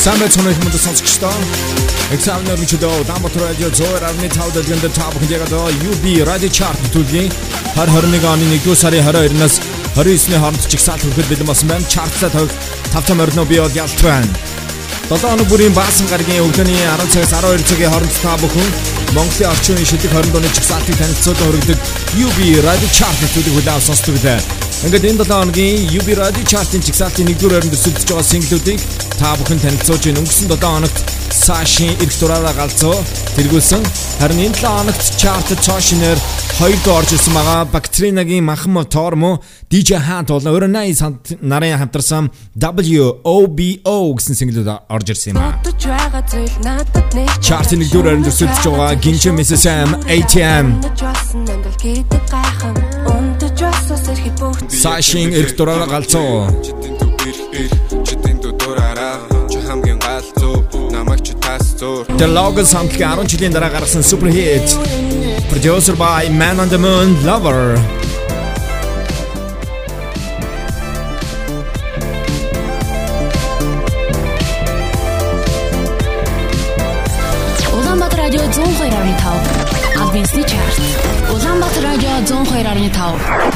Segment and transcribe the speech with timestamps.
[0.00, 1.34] Самбай цонох мод сонсогчдоо
[2.10, 5.52] Examiner мчдөө Дамбатар радио зөөр арны тав дэлгэнд тав хүндэгээд
[5.90, 7.30] UB радио чарт төлгийн
[7.76, 9.60] 2021 оны 1-р сарын 22-наас
[9.94, 11.86] 29-ний хооронд чигсаалт хөрөхөд бэлэн болсон байна.
[11.86, 12.50] Чартсаа тавь
[12.90, 14.26] тавтам орно би бол ялт байна.
[15.10, 18.68] 7 хоног бүрийн баасан гарагийн өглөөний 10 цагаас 12 цагийн хооронд та бүхэн
[19.16, 21.78] Монголын орчин үеийн шилдэг 20 дууны чигсаалтыг танилцуулан хүргэдэг
[22.14, 24.69] UB радио чарт төлөв хүлээн сонсдог билээ.
[24.80, 28.80] Ингээд энэ 7 хоногийн UB Radio Chart-ын чигсалтын 1-р байранд өрсөлдөж байгаа синглүүдийг
[29.20, 30.24] та бүхэн танилцуулж байна.
[30.24, 30.98] Өнгөрсөн 7 хоногт
[31.36, 32.96] Сашин эрх дураараа галзуу
[33.36, 33.84] тэргүүлсэн.
[34.24, 36.16] Харин энэ 7 хоногт chart цаашинаар
[36.64, 37.68] 2 дуу орж ирсэн байгаа.
[37.68, 45.12] Бактринагийн махан мотор мó DJ Hunt болон өөрөө 80 нарын хамтарсан WOBO гэсэн single орж
[45.12, 45.60] ирсэн юм аа.
[47.44, 49.60] Chart-ын 1-р байранд өрсөлдөж байгаа Gincha Mrs.
[49.60, 50.80] Sam ATM
[53.90, 56.46] Сашин эрх дураараа галзуу.
[62.20, 64.68] The Logos хамтлагийн 10 жилийн дараа гаргасан супер хит.
[65.50, 67.78] Producer by Man on the Moon Lover.
[77.72, 80.80] Улаанбаатар радио 102.5 Адвенсний чарт.
[81.32, 83.49] Улаанбаатар радио 102.5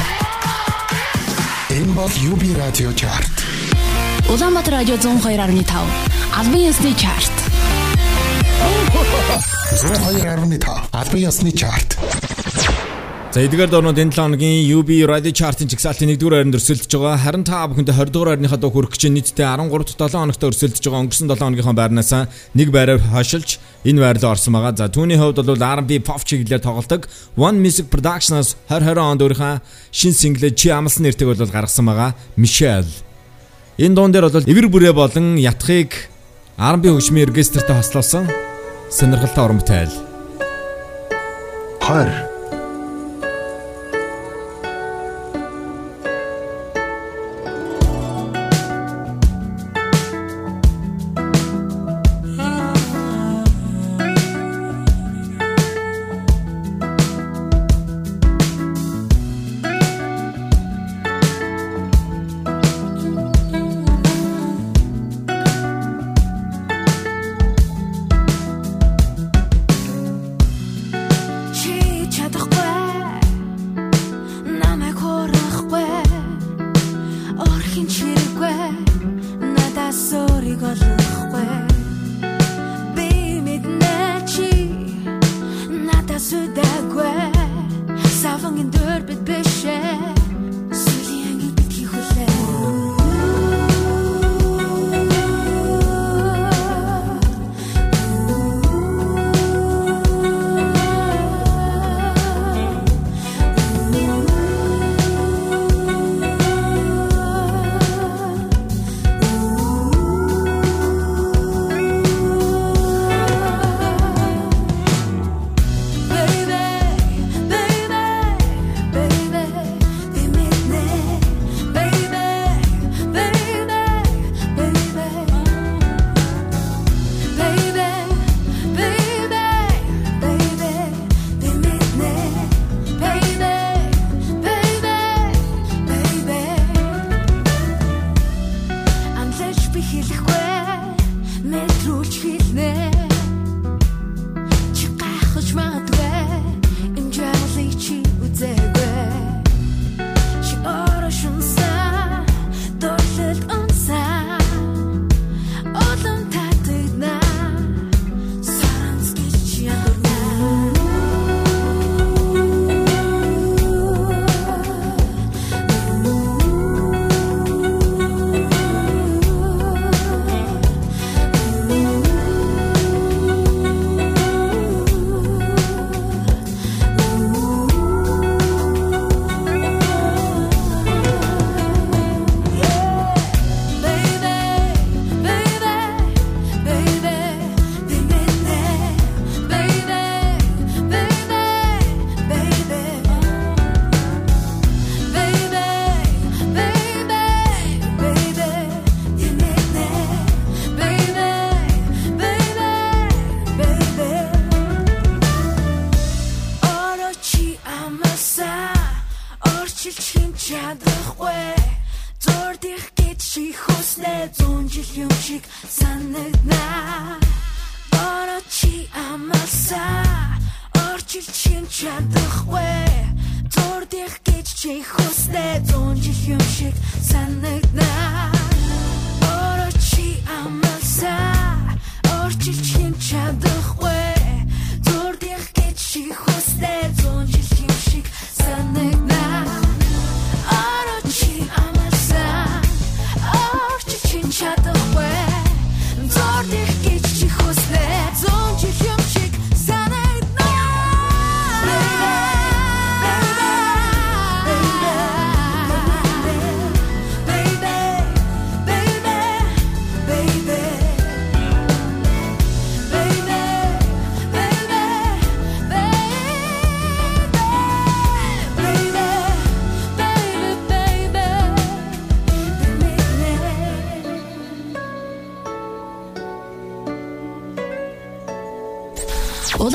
[1.95, 3.31] Энэ бол UB радио чарт.
[4.29, 5.79] Улаанбаатар радио 102.5
[6.37, 7.31] Албан ёсны чарт.
[9.71, 11.97] 102.5 албан ёсны чарт.
[13.35, 17.19] За эдгээр дуунууд энэ 7 хоногийн UB Radio Chart-ын чигсалтын 1-р байранд өрсөлдөж байгаа.
[17.19, 21.03] Харин та бүхэнд 20-р байрныхаа дуу хүрэх гэж нийтдээ 13-т 7 хоногт өрсөлдөж байгаа.
[21.03, 22.11] Өнгөрсөн 7 хоногийнхоо байрнаас
[22.55, 24.79] нэг байраар хашилж энэ байр руу орсон байгаа.
[24.79, 29.59] За түүний хувьд бол R&B pop чиглэлээр тоглодог One Music Productions 2020 онд өөрийнхөө
[29.91, 32.15] шин синглээ Чи амлсан нэртэйг бол гаргасан байгаа.
[32.39, 32.87] Michelle.
[33.75, 36.07] Энэ дуун дээр бол эвэр бүрээ болон ятхыг
[36.55, 38.31] R&B хөгжмийн оркестртэй хослуулсан
[38.87, 39.91] сонирхолтой уран бүтээл.
[41.83, 42.34] 20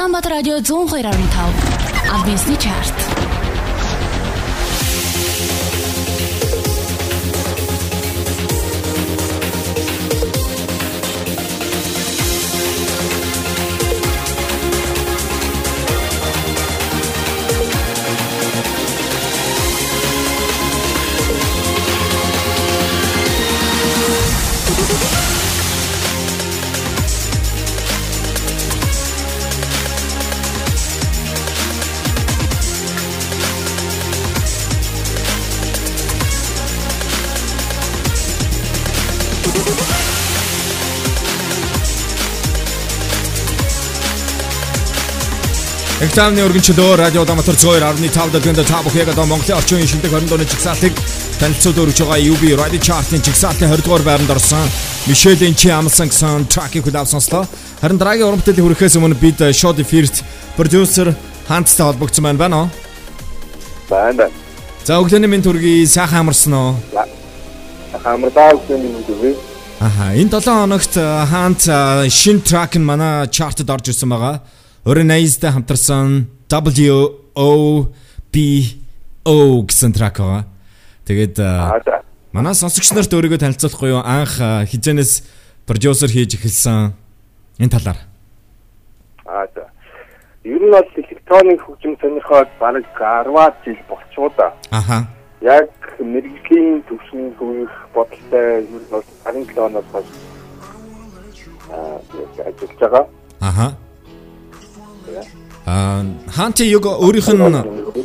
[0.00, 1.05] Улаанбаатар радио 102.5
[2.11, 3.10] Адвенсны чарт.
[46.11, 50.43] Экзамны өргөнчлөө радио Улаанбаатар 102.5 дэлгэнд та бүхэн одоо Монголын орчин үеийн шилдэг 20 дууны
[50.43, 50.97] жигсаалтыг
[51.39, 54.67] танилцуулж өгч байгаа UB Radio Chart-ын жигсаалтын 20 дугаар байранд орсон
[55.07, 57.47] Мишелийн чи амсан гэсэн тракийг хүлээв сонслоо.
[57.79, 60.27] Харин дараагийн уран бүтээлийн хүрэхээс өмнө бид Show First
[60.59, 61.15] продюсер
[61.47, 62.69] Ханттай холбогдсон байна байна уу?
[63.87, 64.27] Байна.
[64.83, 66.75] За өглөөний минь төргий сайхан амарсан уу?
[68.03, 69.39] Хамрдаа үгүй юм дүү.
[69.79, 70.95] Аха энэ 7 хоногт
[71.31, 71.71] хаант
[72.11, 74.43] шин трак нь манай чартад орж ирсэн байгаа.
[74.81, 77.93] Өөрийн найзтай хамтарсан WOBO
[79.69, 80.49] гэсэн трак байгаа.
[81.05, 81.37] Тэгээд
[82.32, 84.00] манай сонсогч нарт өөрийгөө танилцуулахгүй юу?
[84.00, 85.12] Анх хизэнээс
[85.69, 86.97] продюсер хийж эхэлсэн
[87.61, 88.00] энэ талаар.
[89.29, 89.69] Аа за.
[90.49, 94.49] Ер нь бол электроник хөгжим сонирхоод бараг 10-аад жил болчихоо да.
[94.73, 95.05] Аха.
[95.44, 95.69] Яг
[96.00, 100.09] мэрэгжлийн төвшин хөвөх бодолтой ер нь бол 17 оноос хойш
[101.69, 103.05] ажиллаж байгаа.
[103.44, 103.77] Аха.
[105.67, 108.01] Аа хаанти юг өөрийнх нь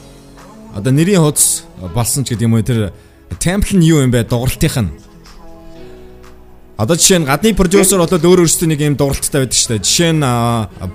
[0.75, 1.63] одоо нэрийн хуудас
[1.95, 2.91] болсон ч гэдэг юм уу тэр
[3.39, 4.27] темпл нь юу юм бэ?
[4.27, 4.91] Дугартынх нь.
[6.75, 9.85] Одоо жишээ нь гадны продюсер болоод өөр өөрсдөө нэг юм дугарттай байдаг шүү дээ.
[9.87, 10.23] Жишээ нь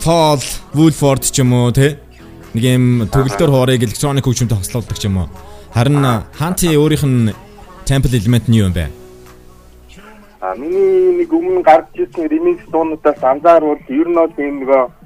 [0.05, 0.45] Paul
[0.77, 1.97] Woolford ч юм уу те
[2.53, 5.29] нэг юм төгөлдөр хоорыг электроник хөгжимтэй хослуулдаг ч юм уу.
[5.73, 6.05] Харин
[6.37, 7.33] хаанти өөрийнх нь
[7.89, 8.93] temple element нь юу юм бэ?
[10.45, 15.00] А миний нэг өмнө гарч ирсэн ремикс дуунуудаас анзаарвал ер нь бол ийм нөгөө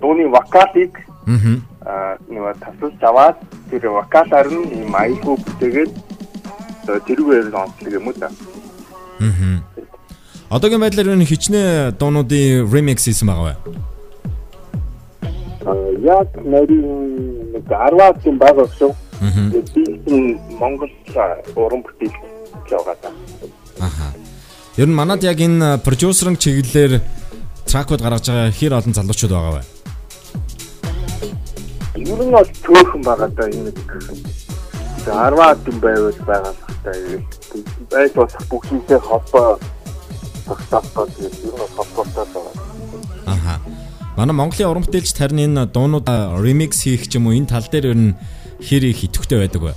[0.00, 0.92] дууны вокалыг
[1.30, 2.16] Аа.
[2.28, 3.36] нөгөө тасалж аваад
[3.70, 5.92] тэр вокалаар нь ийм аюулгүй бүтээгээд
[7.06, 8.28] тэрүүгээр онцлог юм уу да.
[9.20, 9.62] Аа.
[10.50, 13.56] Одоогийн байдлаар энэ хичнээн дуунуудын remix хийсэн байгаа бай.
[15.64, 15.72] А
[16.02, 18.92] яг нарийн нэг 10-аад юм байгаа шүү.
[19.22, 19.48] Аа.
[19.72, 19.84] Би
[20.60, 20.92] Монгол
[21.56, 22.16] уран бүтээл
[22.74, 23.08] явгаа та.
[23.80, 24.12] Аха.
[24.76, 27.00] Ер нь манад яг энэ продюсерын чиглэлээр
[27.64, 29.79] тракууд гаргаж байгаа хэр олон залуучууд байгаа бай.
[32.00, 33.78] Ер нь бол төөхөн байгаа да энэ нэг
[35.04, 36.92] 10-аад юм байвал байгаа л та.
[37.92, 39.58] Байд бас бүгдийнхээ холбоо
[40.48, 42.54] тогтоохоо тэгээд ер нь холбоотой байгаа.
[43.26, 43.54] Аха.
[44.16, 46.08] Манай Монголын уран бүтээлч харин энэ дуунууд
[46.44, 48.16] remix хийх ч юм уу энэ тал дээр ер нь
[48.60, 49.74] хэр их идэвхтэй байдаг вэ?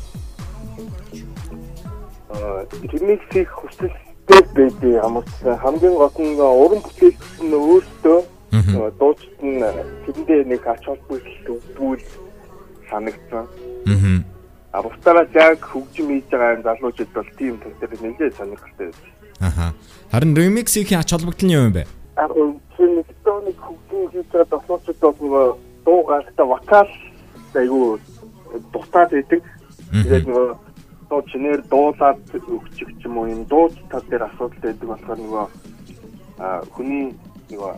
[2.91, 8.19] Ремикс хийх хүсэлтэй байдیں۔ Хамт хамгийн гол нь уран бүтээлч нь өөртөө.
[8.99, 9.65] Дуучид нь
[10.05, 12.05] тэрэндээ нэг ач холбогдол өгдгүүл
[12.89, 13.45] санагдсан.
[13.89, 14.21] Аа.
[14.73, 19.13] А бусдаараа яг хөгжим хийж байгаа залуучууд бол тийм дээр нэлээд сонирхолтой байдаг.
[19.41, 19.73] Аха.
[20.11, 21.85] Харин remix хийх ач холбогдол нь юу юм бэ?
[22.17, 25.45] Яг энэ электроник хөгжим хийж байгаа залуучууд бол нөгөө
[25.85, 26.91] дуу гаргахтаа вокал
[27.57, 27.99] айгу
[28.73, 29.41] дутаад байдаг.
[29.93, 30.47] Тэгээд нөгөө
[31.09, 35.45] дуу чинээр дуулаад өгчих юм уу юм дууч тал дээр асуудал байдаг болохоор нөгөө
[36.73, 37.05] хүний
[37.53, 37.73] нөгөө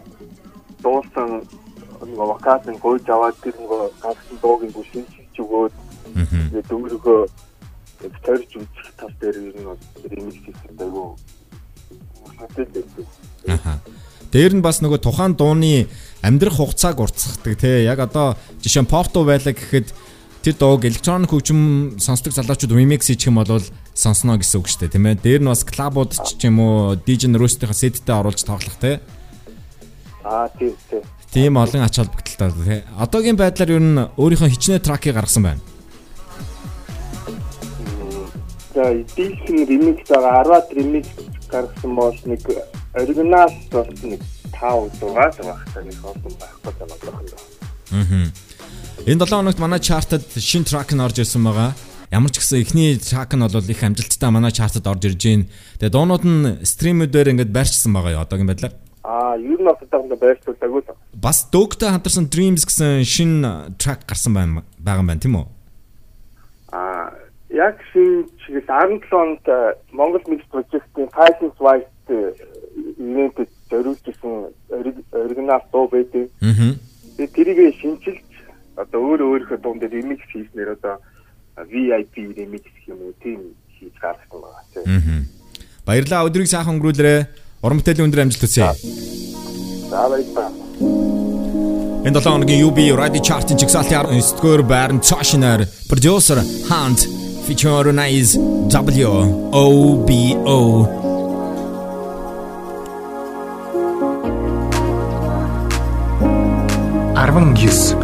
[0.86, 1.42] дуулсан
[2.06, 5.74] нөгөө вокалын гойж аваад тэр нөгөө гарсан дуугийн бүшин чиж өгөөд
[6.14, 7.22] тэгээд дөнгөргөө
[8.06, 11.18] яг тойрч үзэх тал дээр ер нь бол ремикс хийсэн байдаг.
[13.48, 13.80] Аха.
[14.32, 15.88] Дээр нь бас нөгөө тухайн дууны
[16.20, 17.88] амьдрах хугацааг уртсахдаг тий.
[17.88, 19.96] Яг одоо жишээ нь дуу байлаа гэхэд
[20.44, 23.64] тэр дууг электроник хөгжим сонсдог залуучууд remix хийчих юм бол
[23.96, 25.24] сонсно гэсэн үг шүү дээ тийм ээ.
[25.24, 29.00] Дээр нь бас клабууд ч юм уу DJ Roast-ийн сеттэй оруулж тоглох тий.
[30.26, 31.02] Аа тий тий.
[31.32, 32.82] Тийм олон ач холбогдолтой тий.
[32.98, 35.62] Одоогийн байдлаар ер нь өөрийнхөө хичнээн тракийг гаргасан байна.
[38.74, 41.14] За дийлхэн ремикс байгаа 10-аад ремикс
[41.46, 42.42] гаргасан бол нэг
[42.98, 47.40] оригинал бол нэг 5 дугаар багтаа нэг хоосон байхгүй байна одоохондоо.
[47.94, 48.26] Аа.
[49.06, 51.78] Энэ 7 хоногт манай чартад шин трак нь орж ирсэн байгаа.
[52.10, 55.46] Ямар ч гэсэн эхний трак нь бол их амжилттай манай чартад орж ирж байна.
[55.78, 58.74] Тэгээ дуунууд нь стримүүдээр ингээд байрчсан байгаа юу одоогийн байдлаар.
[59.06, 60.98] Аа, ер нь одоохондоо байрцуулаагүй л.
[61.14, 63.46] Бас Дөгтэй хамтарсан Dreams гэсэн шин
[63.78, 65.46] трак гарсан байна байгаа юм байна тийм үү?
[66.74, 67.14] Аа,
[67.54, 69.46] яг шин чиглэл 17 онд
[69.94, 72.18] Монгол Mix Project-ийн Fighting White
[72.98, 74.34] ивэнтэд зориулжсэн
[75.14, 76.26] оригинал дуу байдаг.
[76.42, 76.74] Аа.
[77.30, 78.26] Тэрийг шинжилж
[78.76, 80.98] одоо өөр өөрийнхөө дуун дээр ремикс хийснээр одоо
[81.70, 84.86] VIP ремикс гэх юм уу тийм хийж гаргасан байгаа тийм.
[84.90, 85.22] Аа.
[85.86, 87.45] Баярлалаа өдрийг сайхан өнгөрүүлээрэ.
[87.66, 88.70] Уран бүтээлийн өндөр амжилт хүсье.
[89.90, 90.54] За баярлалаа.
[92.06, 97.10] Энэ 7 хоногийн UB Radio Chart-ын чигсалтын 19-р байранд цаашнаар продюсер Hunt
[97.50, 98.38] featuring is
[98.70, 99.10] W
[99.50, 99.66] O
[100.06, 100.86] B O
[107.18, 107.96] Арван гис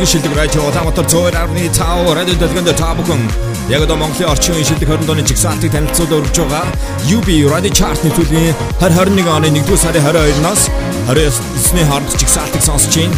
[0.00, 3.20] хамгийн шилдэг радио Улаанбаатар 102.5 радио дэлгэнд та бүхэн.
[3.68, 6.64] Яг одоо Монголын орчин үеийн шилдэг 20 дооны жигсаалтыг танилцуулж өргөж байгаа
[7.04, 10.62] UB Radio Chart-ны төлөвийн 2021 оны 1-р сарын 22-наас
[11.12, 13.12] 29-ний хооронд жигсаалтыг сонсож байна.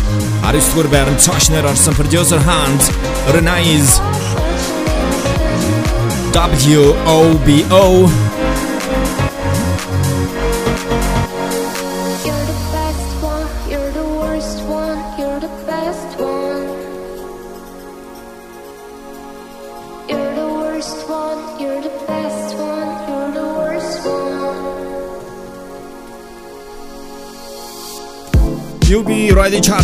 [0.50, 2.90] 19-р байранд цаашнаар орсон producer Hans
[3.30, 4.02] Renais
[6.34, 6.82] W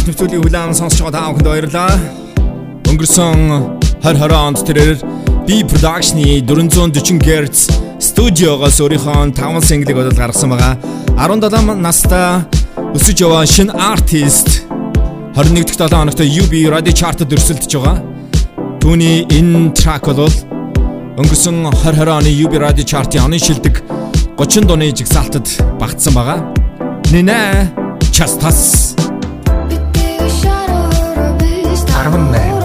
[0.08, 1.92] Нэвтрүүлгийн хүлээн сонсож байгаа та бүхэнд баярлалаа.
[2.88, 3.38] Өнгөрсөн
[4.00, 4.98] 2020 онд тэрээр
[5.44, 7.68] B Production-ы 440 Hz
[8.00, 10.80] студиогоос өөрийнхөө 5 single-ыг бодол гаргасан байгаа.
[11.20, 12.40] 17 настай
[12.96, 14.64] өсөж яваа шинэ артист
[15.36, 18.00] 21 дахь 7 хоногт UB Radio Chart-д өрсөлдөж байгаа.
[18.80, 20.32] Түүний энэ track бол
[21.20, 23.84] өнгөрсөн 2020 оны UB Radio Chart-ийн оны шилдэг
[24.40, 26.40] 30 дууны жигсаалтад багтсан байгаа.
[27.12, 27.68] Нинэ
[28.08, 28.97] Частас
[31.98, 32.57] 사람은 내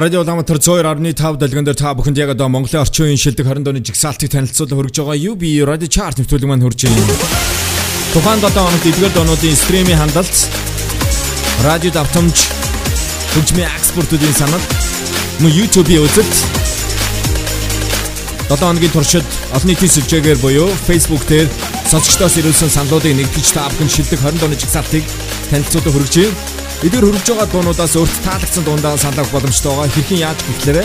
[0.00, 3.84] радио Улаанбаатар 102.5 дэлгэн дээр та бүхэнд яг одоо Монголын орчин үеийн шилдэг 20 дууны
[3.84, 7.04] жигсаалтыг танилцуулах хүргэж байгаа UB Radio Chart нэвтрүүлэг маань хурж байна.
[8.16, 10.36] Тухайн 7 хоногт эдгээр дуунуудын стримийн хандалт
[11.68, 12.32] радио давтамж
[13.36, 14.64] хөгжмийн экспортуудын санал
[15.44, 16.36] мөн YouTube-ийн үзэлт
[18.48, 21.52] 7 хоногийн туршид олон нийтийн сүлжээгээр буюу Facebook дээр
[21.92, 25.04] сонсогчдоос ирүүлсэн саналуудыг нэгтгэж та бүхэн шилдэг 20 дууны жигсаалтыг
[25.52, 26.59] танилцуулах хүргэж байна.
[26.80, 29.92] Эдгээр хөрвж байгаа дуунуудаас өөрт таалагдсан дуундаа саналах боломжтой байгаа.
[29.92, 30.84] Хэрхэн яаж гэхлээрэ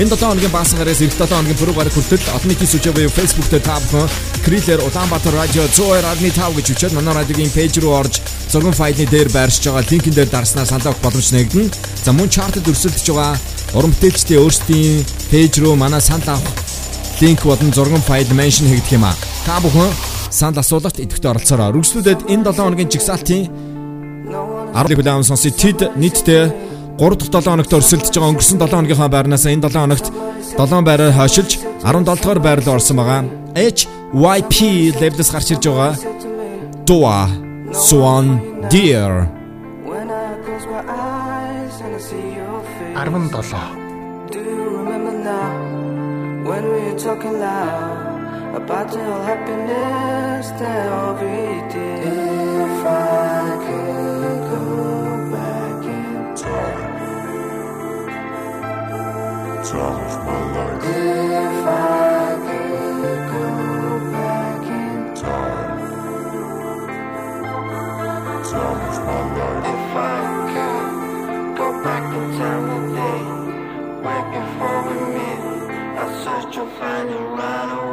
[0.00, 3.12] энэ 7 хоногийн баасан гараас эх 7 хоногийн пүрэв гараг хүртэл олон нийтийн сүлжээ буюу
[3.12, 4.08] Facebook дээр та бүхэн
[4.40, 8.14] Крилэр Улаанбаатар радио 102.5 гэж үчээд манай радиогийн пэйж рүү орж
[8.48, 11.76] зургийн файлны дээр байршиж байгаа линкэн дээр дарснаар саналах боломж нэгдэнэ.
[12.08, 13.36] За мөн чартад өрсөлдөж байгаа
[13.76, 16.56] уран бүтээлчдийн өөрсдийн пэйж рүү манай санал авах
[17.20, 19.12] линк болон зургийн файл меншн хийгдэх юм а.
[19.44, 19.92] Та бүхэн
[20.32, 21.68] санал асуулгад идэвхтэй оролцоорой.
[21.68, 23.73] Үргэлжлүүлээд энэ 7 хоногийн жигсаалтын
[24.74, 26.44] 10 хүлээм сонсож тэд нийтдээ
[26.98, 30.06] 3 дахь 7 хоногт өрсөлдөж байгаа өнгөрсөн 7 хоногийнхаа байрнаас энэ 7 хоногт
[30.58, 33.22] 7 байраар хашилж 17 дугаар байр руу орсон байгаа.
[33.54, 34.54] HYP
[35.00, 35.94] левелс гарч ирж байгаа.
[36.86, 37.30] Dua
[37.86, 38.26] Swan
[38.70, 39.30] Deer
[42.94, 43.84] 17
[46.44, 51.36] When we were talking loud about the happiness that we
[51.72, 52.04] did.
[52.04, 53.73] If I could
[59.64, 60.84] time of my life.
[60.84, 63.46] If I could go
[64.12, 65.80] back in time,
[68.50, 69.64] time of my life.
[69.74, 70.20] If I
[70.52, 73.12] could go back in time me,
[74.04, 75.42] right before we meet,
[75.98, 77.83] I search to find it right away.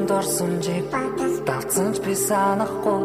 [0.00, 0.86] Байсан дурсамжийг
[1.44, 3.02] давцсан ч би санахгүй.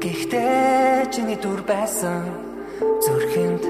[0.00, 2.24] Гэхдээ чиний дүр байсан.
[3.04, 3.62] Зүрхэнд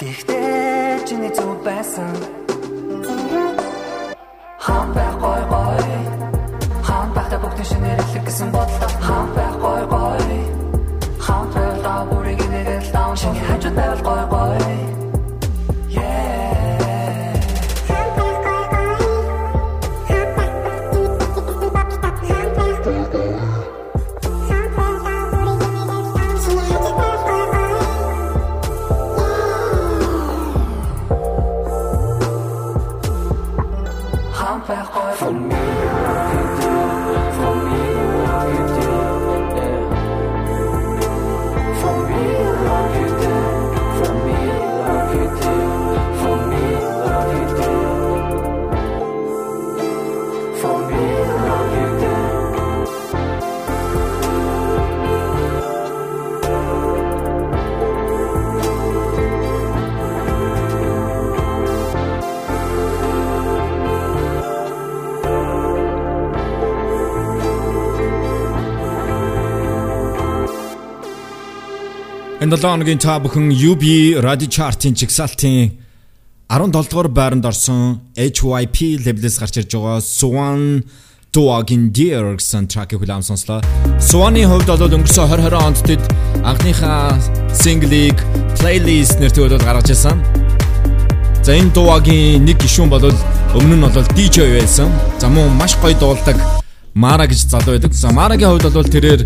[0.00, 2.12] гэхдээ чиний зүв байсан.
[4.58, 5.84] Хам байх гой гой.
[6.82, 10.20] Хам байх та бүгд шинээр илэг гэсэн бодлоо хам байх гой гой.
[11.20, 14.41] Хам байх та бүрийг нэгэл таун шинэ хажууд байвал гой гой
[72.52, 73.82] Энэ 7 хоногийн та бүхэн UB
[74.20, 75.72] Radio Chart-ын чигсалтын
[76.52, 80.84] 17 дугаар байранд орсон HYP лейблээс гарч ирж байгаа Swan
[81.32, 83.64] Dog-ин Deer гэсэн тракийг хүлээн сонслоо.
[83.96, 86.02] Swan-ы хувьд бол өнгөрсөн 2020 онд тэд
[86.44, 87.16] анхныхаа
[87.56, 88.20] синглийг
[88.60, 90.20] playlist нэртэй бол гаргаж ирсэн.
[91.40, 93.08] За энэ Dog-ийн нэг гишүүн бол
[93.56, 94.92] өмнө нь бол DJ байсан.
[95.16, 96.36] За мөн маш гоё дуулдаг
[96.92, 97.96] Мара гэж залуу байдаг.
[97.96, 99.24] За Марагийн хувьд бол тэрээр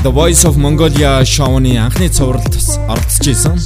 [0.00, 2.54] The Voice of Mongolia шоуны анхны цувралд
[2.86, 3.58] оролцож исэн.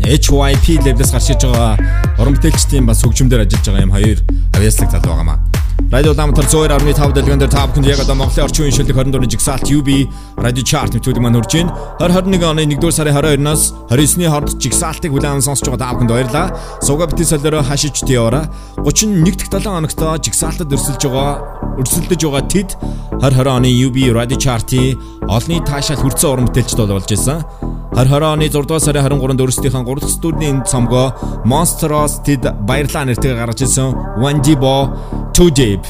[0.00, 1.76] HYP левлээс гарч иж байгаа
[2.16, 4.18] уран бүтээлчдийн бас хөгжмөөр ажиллаж байгаа юм хоёр
[4.56, 5.55] авьяаслаг залуу байгаамаа.
[5.88, 9.70] Радио Ламтар 102.5 дэлгэн дээр та бүхэнд яг одоо Монголын орчин үеийн шилдэг 24-ны жигсаалт
[9.70, 11.70] UB радио чарт нэвтрүүлэг маань хурж байна.
[12.02, 16.46] 2021 оны 1-р сарын 22-наас 29-ны хооронд жигсаалтыг хүлээн авсан сонсож байгаа та бүхэнд баярлалаа.
[16.82, 18.50] Суга битэн солиороо хашиж дээраа
[18.82, 22.74] 31-д 7 хоногт жигсаалтад өрсөлж байгаа өрсөлдөж байгаа тед
[23.22, 24.98] 2020 оны UB радио чартын
[25.30, 27.46] олны таашаал хүрсэн уран бүтээлчд болж байсан.
[27.94, 31.14] 2020 оны 6-р сарын 23-нд өөрсдийнхөө 3-р студийн цомгоо
[31.46, 34.92] Monster Roasted баярлаа нэртэйгээр гаргаж ирсэн Wanjibo
[35.32, 35.86] 2J клип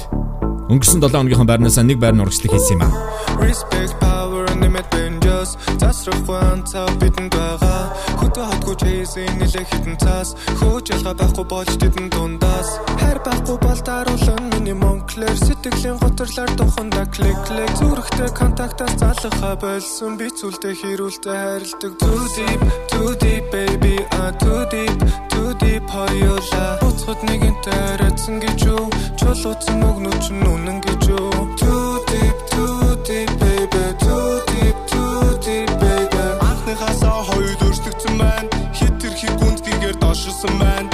[0.66, 2.92] өнгөрсөн 7 өдрийнхөө байрнаас нэг байр нь урагшлаг хийсэн юм аа.
[3.38, 7.94] Respect power нэмэт бенжос засрах хуанцаа бидэнд байгаа.
[8.18, 12.82] Хөтө хатгүй чийсэн нэлэ хитэн цаас хөөж ялгаа байхгүй болж тэдэн дундаас.
[12.98, 20.18] Хайр байхгүй бол даруулан миний монклэр сэтгэлийн готролоор туханда клик клик зүрхтэй контактаас залхаа болсон
[20.18, 21.92] би зүйлдэ хэрүүлтэй хайрладаг.
[22.02, 23.94] Too deep too deep baby.
[24.02, 24.98] I too deep
[25.30, 28.90] too deep for your love буцхад нэгэнтэй арайцсан гэж юу?
[29.14, 31.30] Чулууцсан өгнөч нүнэн гэж юу?
[31.54, 38.50] Too deep too deep baby too deep too deep baby анхныхаасаа хоёул өрсөлдсөн байна.
[38.74, 40.90] Хит тэрхий гүндгийгээр дошсон байна.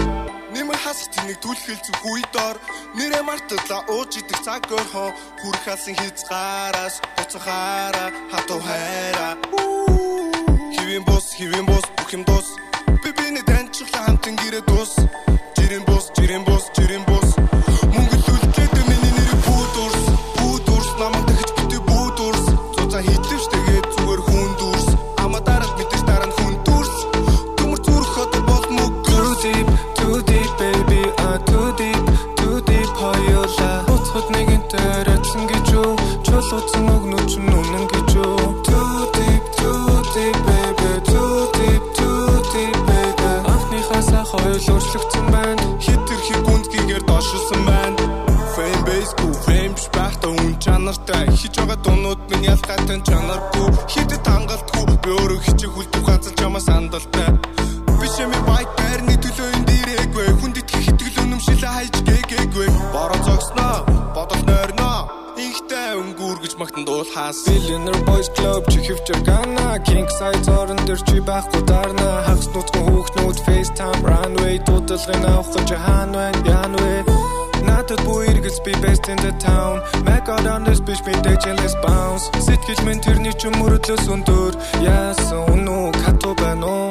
[0.52, 2.56] Нэмэр хасах тнийг түлхэл зүх үйдор
[2.92, 5.08] нэрэ мартла ууж идэх цаг өрхөө
[5.40, 9.34] хүрх алсан хязгаараас буцахаараа хатуу хайраа.
[10.76, 12.52] Хивэн бос хивэн бос бүх юм дус
[13.02, 14.92] би биний таньчлаа хамтан гэрээ дус
[15.56, 17.28] жирэн бос жирэн бос жирэн бос
[17.94, 20.02] мөнгө үлдлээд миний нэр бүүдурс
[20.38, 24.86] бүүдурс намайг дахиж битүү бүүдурс цуцаа хийлвч тэгээд зүгээр хүн дүрс
[25.24, 26.94] ама дараад мэдээж дараа нь хүн дүрс
[27.58, 32.04] төмөр зүрх хот бол мөг too deep too deep baby ah too deep
[32.38, 35.90] too deep хоёола буцхад нэгэнтэй арайцсан гэж юу
[36.26, 37.01] чулууцсан өгнөч
[51.52, 53.68] хиж байгаа дуунууд минь ялгаатай чанаргүй.
[53.92, 57.28] Хитэд хангалтгүй би өөрөө хичээх үлдэх ганцхан чамаас андалтай.
[58.00, 63.76] Биш юм байт байрны төлөө энэ дээрээгүй хүнд итгэх итгэл үнэмшилээ хайж гээгээгүй бороо зогсноо
[64.16, 65.00] бодол нойрноо
[65.36, 71.00] Ихтэй өнгүүр гэж магтан дуулахаас Billionaire Boys Club чи хөвчөр гана King size орон дээр
[71.08, 72.08] чи байхгүй дарна.
[72.28, 77.31] Хагас нутгийн хүүхнүүд FaceTime runway дуудлагын авах гэж хаана байна яан вэ
[77.72, 79.80] Надад бүх эргэлз би best in the town.
[80.04, 81.12] Mac out on this bitch би
[81.56, 82.28] let's bounce.
[82.46, 84.52] Сэтгэл минь тэрний ч мөрөдлөөс өндөр
[84.84, 86.88] Яасан үнүү кату байна уу?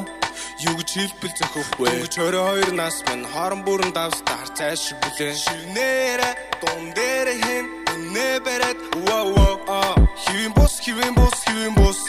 [0.65, 3.29] Юу гэж хэлбэл зөхөхгүй Гэж 22 нас минь.
[3.29, 6.29] Хорон бүрэн давс дарцай шиг бүлээн Ширнээрэ
[6.65, 7.65] дун дээр хэн?
[8.13, 9.93] Нэ бэрет wow wow а.
[10.17, 11.99] Хивэн бус хивэн бус хивэн бус.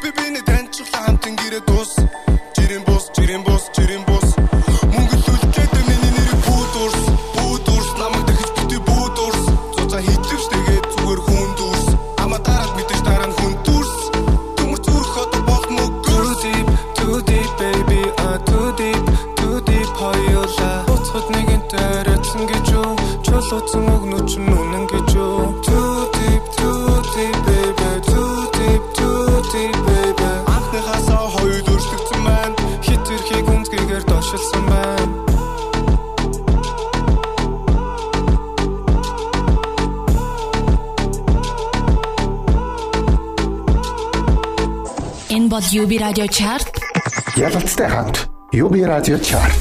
[0.00, 2.00] Би биний таньчлаа хамтан гэрээ дус
[45.72, 46.68] UB Radio Chart.
[47.36, 49.56] Ялалттай хамт UB радио чарт.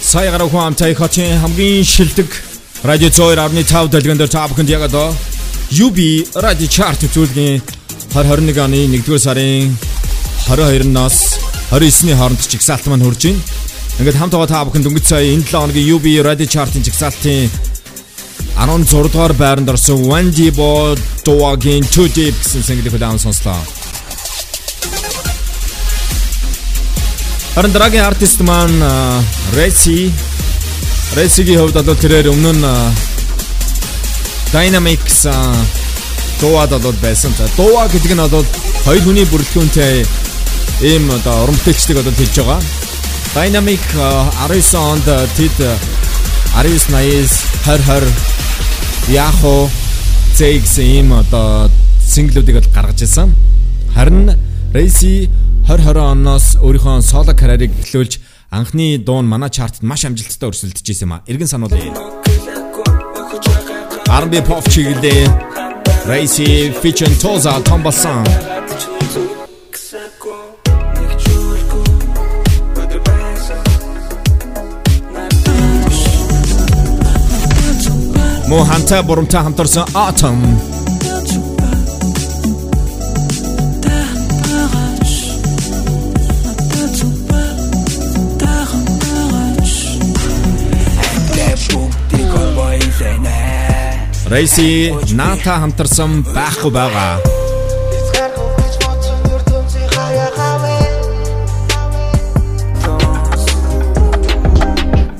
[0.00, 2.30] Сая гараг хуамтай хотын хамгийн шилдэг
[2.84, 5.10] радио 102.5 дэлгэнд та бүхэнд яг одоо
[5.72, 5.98] UB
[6.36, 7.58] радио чарт үзүүлгийн
[8.14, 9.74] 2021 оны 1-р сарын
[10.46, 11.16] 22-наас
[11.72, 13.42] 29-ний хооронд чигсаалт маань хурж байна.
[13.98, 17.50] Ингээд хамт байгаа та бүхэнд өнгөц сая энэ 7 хоногийн UB радио чартын чигсаалтын
[18.56, 23.56] 16 дугаар байранд орсон Wendy Bo Dogging Too Deep гэсэн single-ийг удаан сонслоо.
[27.54, 28.80] Харин дараагийн артист маань
[29.56, 30.12] Resi
[31.16, 32.64] Resi-гийн хувьд одоо тэрээр өмнө нь
[34.52, 35.28] Dynamics
[36.40, 37.32] дууад болоод байсан.
[37.38, 38.46] За дууа гэдэг нь бол
[38.84, 40.04] хоёр хүний бүрэлдэхүүнтэй
[40.82, 42.60] ийм одоо уран бүтээлчдэг одоо хэлж байгаа.
[43.36, 43.84] Dynamic
[44.44, 45.56] 19 онд тэд
[46.56, 48.41] 19 80 20
[49.08, 49.68] Яхо
[50.36, 51.68] Зэгс ийм одоо
[52.00, 53.34] синглүүдийг л гаргаж ирсэн.
[53.94, 54.38] Харин
[54.72, 55.28] Resi
[55.66, 61.06] 2020 оноос өөрийнхөө соло карьерийг эхлүүлж анхны дуу нь манай чартад маш амжилттай өрсөлдөж ирсэн
[61.10, 61.22] юм а.
[61.26, 61.92] Иргэн сануулъя.
[64.06, 65.26] R&B pop чиглэлээ
[66.06, 68.22] Resi featuring Toza Tombasan
[78.52, 80.42] Мо ханта бурамтай хамтарсан Autumn
[94.26, 97.41] Рейси Ната хамтарсан байхгүй байгаа.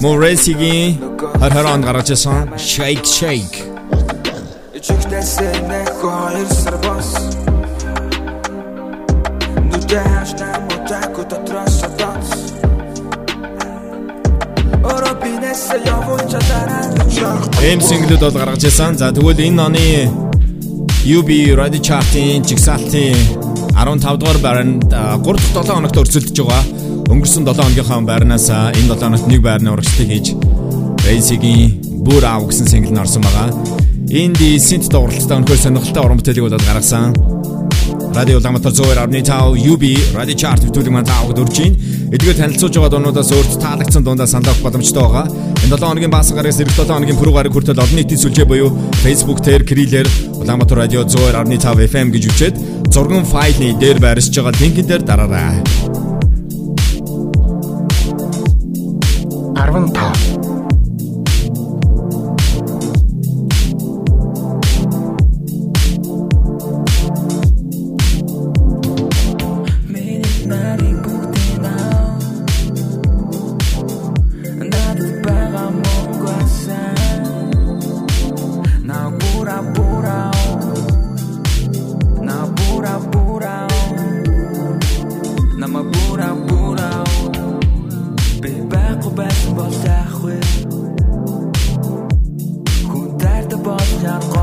[0.02, 0.98] Моресигийн
[1.38, 2.50] 2020 онд гаргаж ирсэн.
[2.58, 3.58] Shake Shake.
[4.74, 7.10] Ичгтэсээ нэг хоёр сар бос
[9.70, 12.26] Нүдэш нам утаку дотроос сатац
[14.82, 16.82] Оропинес явж чадараа
[17.62, 18.98] Эм синглүүд бол гаргаж ирсэн.
[18.98, 19.86] За тэгвэл энэ оны
[21.06, 23.14] UB Radio Chart-ийн жигсаалтын
[23.78, 25.22] 15 дугаар байранд 3
[25.54, 26.81] дахь 7 хоногт өрсөлдөж байгаа.
[27.12, 30.33] Өнгөрсөн 7 хоногийнхаа байрнаас энэ 7 хоногт нэг байрны урагшлыг хийж
[31.05, 33.53] Basic-ийн бүр аав гэсэн сингл нь орсон байгаа.
[34.09, 37.12] Инди синт дууралттай өнөхөр сонирхолтой уран бүтээлийг болоод гаргасан.
[38.16, 39.85] Радио Ламатар 102.5 UB
[40.16, 41.77] Radio Chart хөтөлбөр маань таавд өрж байна.
[42.16, 45.27] Эдгээр танилцуулж байгаа дуунуудаас өөрт таалагдсан дундаа санал авах боломжтой байгаа.
[45.68, 48.72] Энэ 7 хоногийн баасан гарагаас эх 7 хоногийн пүрэв гараг хүртэл олон нийтийн сүлжээ буюу
[49.05, 50.09] Facebook дээр Крилэр
[50.40, 52.55] Улаанбаатар радио 102.5 FM гэж үчээд
[52.88, 56.12] зурган файлны дээр байршиж байгаа линкэн дээр дараарай.
[59.54, 60.31] Arvin Powell.
[89.70, 90.03] 15
[94.03, 94.41] Now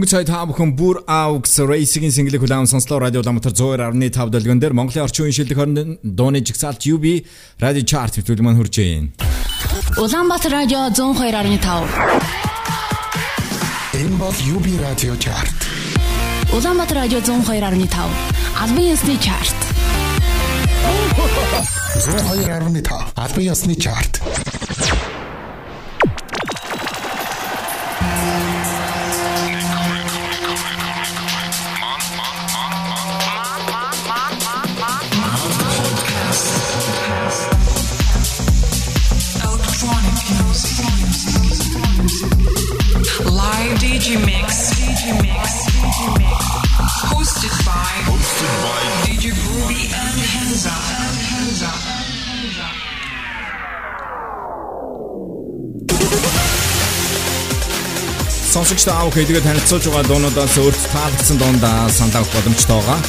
[0.00, 4.72] Дөнгөж цай та бүхэн бүр Aux Racing-ийн single хүлээн сонслоо радио Улаанбаатар 102.5 дэлгэн дээр
[4.72, 7.28] Монголын орчин үеийн шилдэг хорин дууны жигсаалт UB
[7.60, 9.12] радио чарт хэвтүүлэг маань хүрч байна.
[10.00, 11.84] Улаанбаатар радио 102.5.
[14.00, 15.68] Энэ бол UB радио чарт.
[16.48, 17.92] Улаанбаатар радио 102.5.
[18.56, 19.58] Албан ёсны чарт.
[22.08, 22.88] 102.5
[23.20, 24.24] албан ёсны чарт.
[47.40, 47.92] Hosted by.
[48.04, 50.74] Hosted by DJ Groovy and Henza.
[51.00, 51.70] And Henza.
[58.52, 63.00] Сонсогч та бүхэн тэгээд танилцуулж байгаа дуунуудаас өөрт таалагдсан дуундаа сандаах боломжтой байгаа.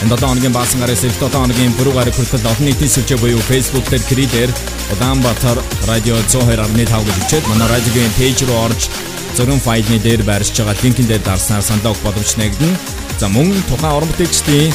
[0.00, 3.44] Энэ 7 хоногийн баасан гараас их 7 хоногийн пүрэв гараг хүртэл олон нийтийн сүлжээ буюу
[3.52, 4.48] Facebook дээр кридер
[4.96, 8.88] Улаанбаатар радио 102.5 гэж үчээд манай радиогийн пэйж руу орж
[9.36, 13.03] зургийн файлны дээр байршиж байгаа линкэн дээр дарснаар сандаах боломж нэгдэн.
[13.18, 14.74] За мөн тухайн уран бүтээлчдийн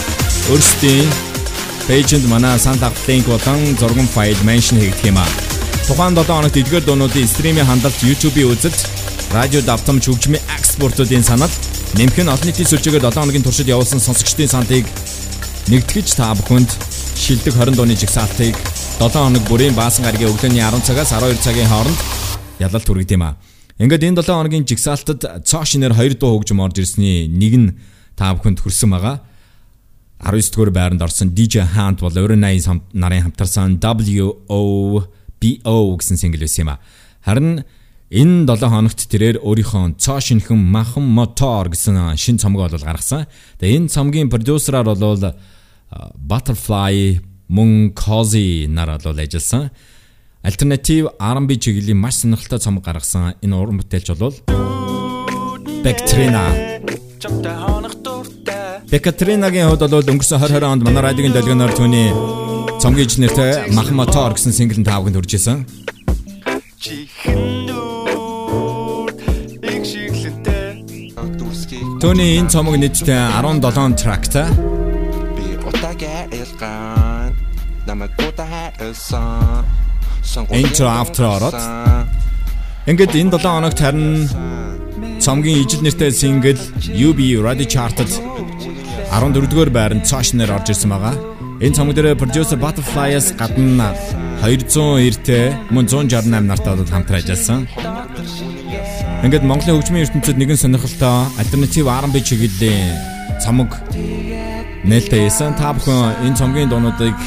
[0.51, 1.09] өөрсдийн
[1.87, 5.27] пэйжэнд манай сандаах линк болон зургийн файл меншн хийгдэх юм аа.
[5.87, 8.79] Тухайн 7 хоногт эдгээр дуунуудын стримийн хандлт YouTube-ийн үзэлт
[9.35, 11.51] радио давтамж хөгжмийн экспортуудын санал
[11.99, 14.87] нэмэх нь олон нийтийн сүлжээгээр 7 хоногийн туршид явуулсан сонсогчдын сандыг
[15.67, 16.71] нэгтгэж та бүхэнд
[17.19, 18.55] шилдэг 20 дууны жигсаалтыг
[19.03, 21.99] 7 хоног бүрийн баасан гарагийн өглөөний 10 цагаас 12 цагийн хооронд
[22.63, 23.35] ялалт хүргэдэг юм а.
[23.83, 27.69] Ингээд энэ 7 хоногийн жигсаалтад цоо шинээр 2 дуу хөгжим орж ирсний нэг нь
[28.19, 29.23] та бүхэнд хүрсэн байгаа.
[30.19, 35.07] 19 дугаар байранд орсон DJ Hunt бол Өрön 80 нарын хамтарсан WOBO
[35.95, 36.83] гэсэн single байсан юм а.
[37.23, 37.63] Харин
[38.09, 43.29] Энэ 7 хоногт тэрээр өөрийнхөө цоо шинхэн махан мотор гэсэн шин цомгоо бол гаргасан.
[43.61, 45.37] Тэгээ энэ цомгийн продюсераар бол
[46.17, 47.21] Butterfly
[47.53, 49.69] мөн Cozy нар бол ажилласан.
[50.41, 54.33] Альтернатив R&B чиглэлийн маш сонирхолтой цомог гаргасан энэ уран бүтээлч бол
[55.85, 56.49] Bactrina.
[58.89, 62.09] Bactrina-гийн хувьд бол өнгөрсөн 2020 онд манай радиогийн долгионоор түүний
[62.81, 65.61] цомгийн нэртэй махан мотор гэсэн single-ын таавганд хүрж исэн.
[72.01, 74.49] Төний энэ цомог нийтдээ 17 трактай.
[75.37, 77.37] Би утагаа элган
[77.85, 79.69] намайг утаа хэлсэн.
[80.49, 81.53] Intro after ороод.
[82.89, 84.25] Ингээд энэ 7 хоногт харин
[85.21, 86.57] цомгийн ижил нэртэй single
[86.89, 88.39] UB Radio Chart-д
[89.09, 91.15] 14-р байранд цаашнаар орж ирсэн байгаа.
[91.59, 93.91] Энэ цомог дээр producer Butterfly-аас гадна
[94.45, 97.67] 200 эртээ мөн 168 нартай хамтран ажилласан.
[99.25, 102.95] Ингээд Монголын хөгжмийн ертөнцид нэгэн сонирхолтой альтернатив R&B чиглэлийн
[103.43, 103.75] цомог
[104.87, 105.57] нээлттэй ясан.
[105.59, 107.17] Та бүхэн энэ цомгийн дуунуудыг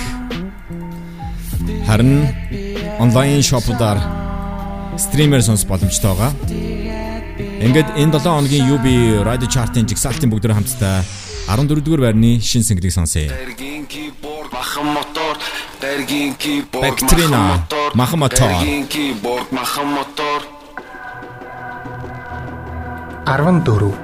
[1.85, 2.25] харин
[3.03, 4.01] онлайн шопудаар
[4.97, 6.33] стример сонс боломжтой байгаа.
[7.61, 8.87] Ингээд энэ 7 хоногийн UB
[9.29, 11.05] Radio Chart-ын жигсаалтын бүгд хамтдаа
[11.49, 13.31] 14-р байрны шин single-ийг сонсъё.
[14.53, 15.37] Махан мотор,
[15.81, 17.61] дэргийн киборд, Bactrina,
[17.95, 18.49] махан мотор.
[18.49, 20.43] дэргийн киборд, махан мотор.
[23.27, 23.95] 14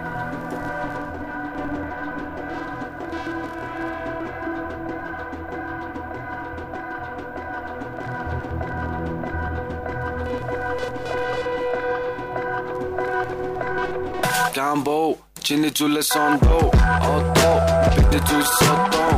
[14.55, 16.72] Gambo, чиний зүйлээ сондоо.
[17.16, 17.56] Одоо
[17.94, 19.12] бидний зүйл содоо.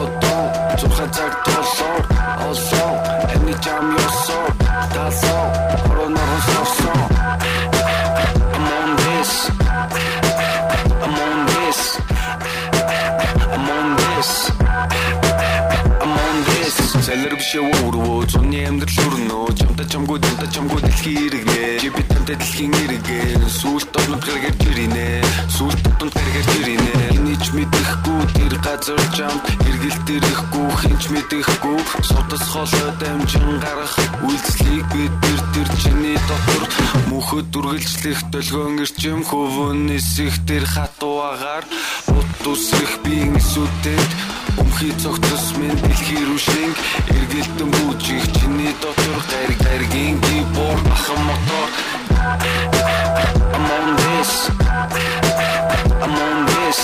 [0.00, 0.42] Одоо
[0.78, 2.02] цухан цаг толсоор.
[2.48, 2.92] Олсоо,
[3.34, 4.46] any jam ёсоо.
[4.94, 5.44] Тасоо,
[5.86, 7.23] коронавирус сорсоо.
[17.05, 22.33] Сэлэр бишээ өрвөө зуны амьдрал өрнөө чамта чамгүй дэнта чамгүй дэлхий иргэнэ чи би тантай
[22.33, 25.21] дэлхийн иргэн сүлт дотнод гэргэр жиринэ
[25.53, 30.69] сүлт дотнод гэргэр жиринэ хинич мэдэхгүй тэр газар чамд эргэлт ирэхгүй.
[30.81, 31.79] Хинч мэдэхгүй
[32.09, 33.93] содос холой дамжин гарах
[34.25, 36.63] үйлслийг бид тэр тэр чиний дотор.
[37.13, 41.65] Мөхөд үргэлжлэх долгион ирчим хөвөн нисэх тэр хатуугаар.
[42.17, 44.09] Ут үсрэх биеийн сүтэд
[44.59, 46.75] Өмхий цогцос минь дэлхий рүү шинг
[47.15, 49.17] эргэлтэн бүжих чиний дотор.
[49.31, 51.69] Гариг гаригийн киборд ахан мотор.
[53.55, 54.31] I'm on this.
[56.03, 56.81] I'm on this.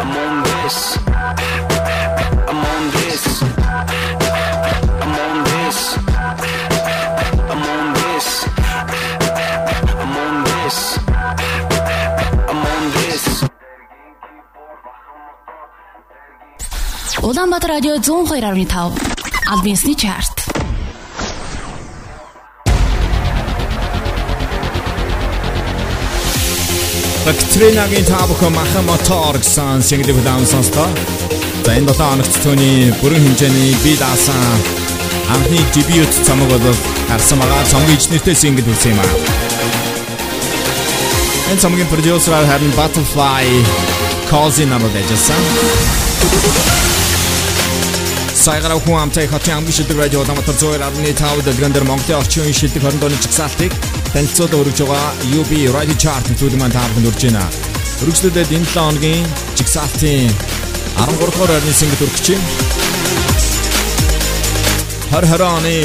[0.00, 1.71] I'm on this
[17.22, 18.98] Улаанбаатар радио 102.5
[19.46, 20.42] Альбинсны чарт.
[27.24, 30.88] Бактринагийн таабах махан мотор гэсэн single хүлээн сонслоо.
[31.64, 34.42] За энэ 7 хоногт түүний бүрэн хэмжээний би даасан
[35.30, 36.74] анхны дебют цамаг бол
[37.06, 37.70] гарсан байгаа.
[37.70, 39.10] Цамгийн ичнэртэй single үлсэн юм аа.
[41.54, 43.46] Энэ цамгийн продюсер харин Butterfly
[44.26, 45.38] Cause намайг дэжсэн.
[48.42, 52.82] Сайгараа хүн амтай хотын амгийн шилдэг радио зөөр арны тав дэлгэндэр Монголын орчин үеийн шилдэг
[52.82, 53.70] 20 оны чигсаалтыг
[54.10, 57.46] танилцуулж өргөж байгаа UB Radio Chart төлөв маань таард үрж байна.
[58.02, 59.22] Өргөжлөдөд энэ 7 хоногийн
[59.54, 60.26] чигсаалтын
[60.98, 62.44] 13 дугаар орны single өргөж чинь.
[65.14, 65.78] Хар харааны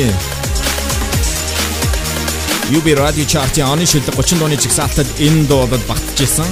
[2.73, 6.49] UB Radio Chart-ийн оны шилдэг 30 дууны чигсаалтад энэ дуудад багтжсэн.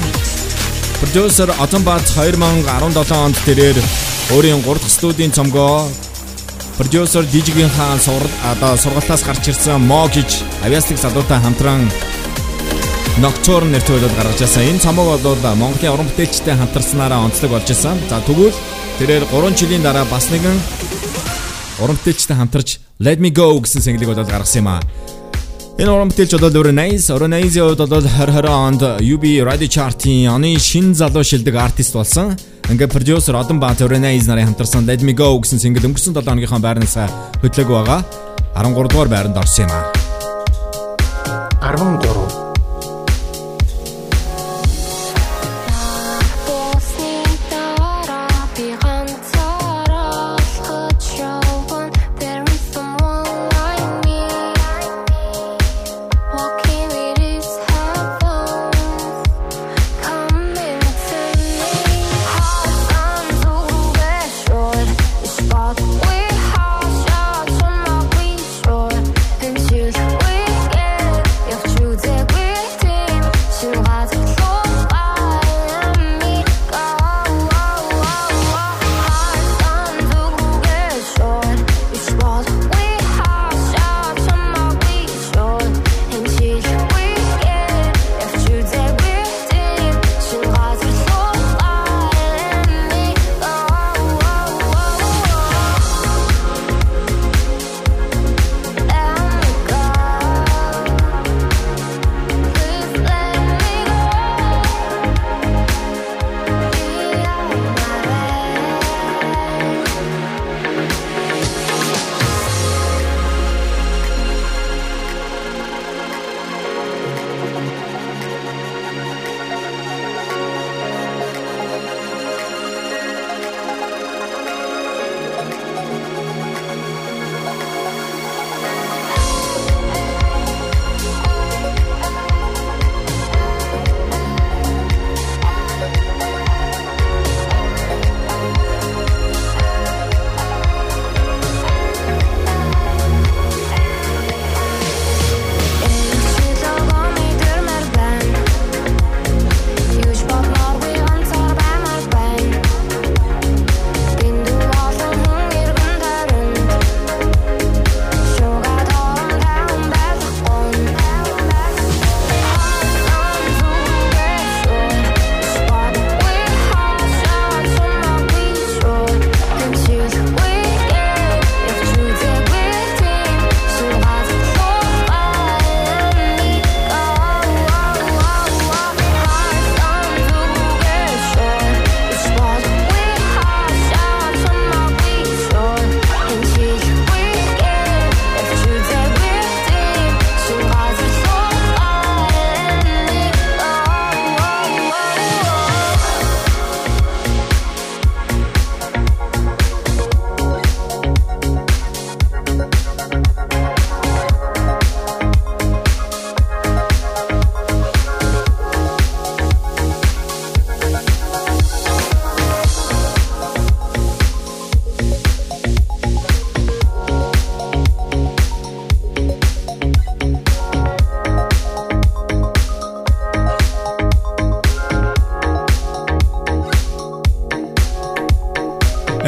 [1.01, 3.77] Продюсер Атамбат 2017 онд тэрээр
[4.33, 5.85] өөрийн 3 дахь студийн цомгоо
[6.77, 11.91] продюсер Дижигийн хаан сурал одоо сургалтаас гарч ирсэн Мо гэж авиастик залуутай хамтран
[13.21, 14.69] Nocturne нэртэй болоод гаргаж ирсэн.
[14.69, 18.01] Энэ цомог бол Монголын уран бүтээлчтэй хамтарснараа онцлог болж ирсэн.
[18.09, 18.57] За тэгвэл
[18.97, 20.57] тэрээр 3 жилийн дараа бас нэгэн
[21.79, 24.81] уран бүтээлчтэй хамтарч Let Me Go гэсэн single-ийг болоод гаргасан юм аа.
[25.75, 30.95] Энэ уран бүтээлч бол Oranize, Oranize-ийн хувьд бол 2020 онд UB Radio Chart-ийн оны шин
[30.95, 32.31] залуу шилдэг артист болсон.
[32.71, 36.63] Ингээ продюсер Одон Баат Oranize нарын хамтарсан Let Me Go гэсэн single өнгөрсөн 7 хоногийнхаа
[36.63, 36.95] байрнаас
[37.43, 38.07] хөтлөг байгаа.
[38.55, 39.91] 13 дугаар байранд орсон юм аа.
[41.59, 41.99] 13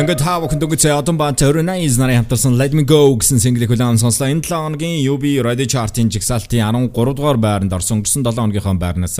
[0.08, 4.00] Ингээд хаа бүхэн дөнгөж одон баан 29 нарын хамтарсан Let Me Go гэсэн single-ийг хүлээн
[4.00, 4.32] сонслоо.
[4.32, 9.20] Энэ 7 хоногийн UB Radio Chart-ын жигсаалтын 13 дугаар байранд орсон өнгөрсөн 7 хоногийнхоо байрнаас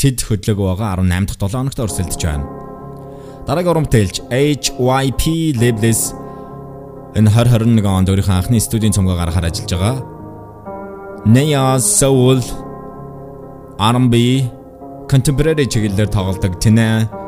[0.00, 2.48] тэд хөдлөг байгаа 18 дахь 7 хоногт өрсөлдөж байна.
[3.44, 5.22] Дараагийн урамтэлж HYP
[5.60, 6.16] Labels
[7.12, 9.96] энэ 2021 онд өөрийнхөө анхны студийн цомгоо гаргахаар ажиллаж байгаа.
[11.28, 12.40] Naya Soul
[13.76, 14.16] R&B
[15.04, 17.27] contemporary чиглэлээр тоглодог Тинэ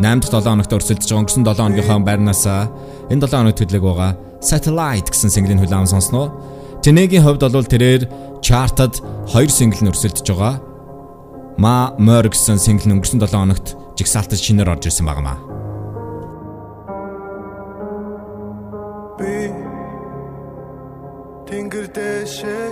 [0.00, 4.12] 8 дахь 7 хоногт өрсөлдөж байгаа өнгөрсөн 7 хоногийнхоо байрнаас энэ 7 хоногт хөдлөг байгаа
[4.40, 6.32] Satellite гэсэн single-ийн хүлээм сонсноо.
[6.80, 8.08] Тинэгийн хувьд бол тэрээр
[8.40, 8.96] чартад
[9.28, 10.56] 2 single нь өрсөлдөж байгаа.
[11.60, 15.36] Ma Mer гэсэн single нь өнгөрсөн 7 хоногт жигсаалтад шинээр орж ирсэн байнамаа.
[19.20, 19.52] Би
[21.44, 22.69] Тэнгэр дэшээ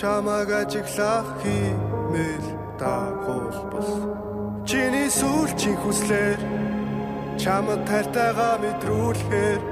[0.00, 2.46] чамаг ажиглах химэл
[2.80, 3.90] дагуулбал
[4.68, 6.40] Чиний сүүлчийн хүслээр
[7.42, 9.62] чамд тартайгаа мэдрүүлэхээр.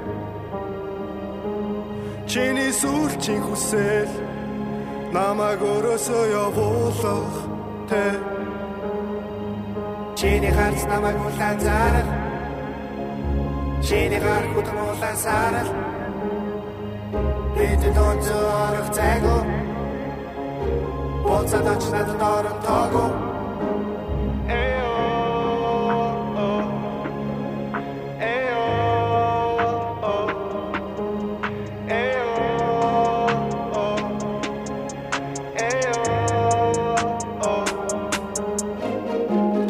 [2.29, 4.11] Чиний сүүлчийн хүсэл
[5.15, 7.37] намайг өрөөсөө явуулах
[7.89, 8.05] тэ
[10.19, 12.09] Чиний харц намайг улаан зарах
[13.87, 15.69] Чиний гар улаан сарал
[17.55, 19.68] Бид дон зорох цайго
[21.23, 23.05] Боцад ач надад орон тоого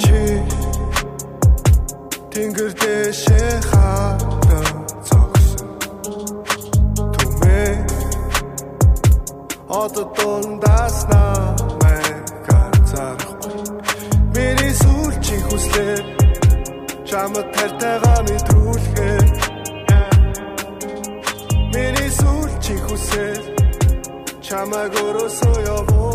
[0.01, 0.21] Чи
[2.31, 4.59] Тэнгэр дэшээ хата
[5.07, 5.69] цогсон.
[7.17, 7.73] Түмээ
[9.81, 11.28] Одоо дундаас намайг
[17.19, 19.27] Чамд тартайгаа мэдрүүлэхээр
[21.73, 23.43] Миний сүүлчийн хүсэл
[24.45, 26.08] Чамайг өрөөсөө явуулсан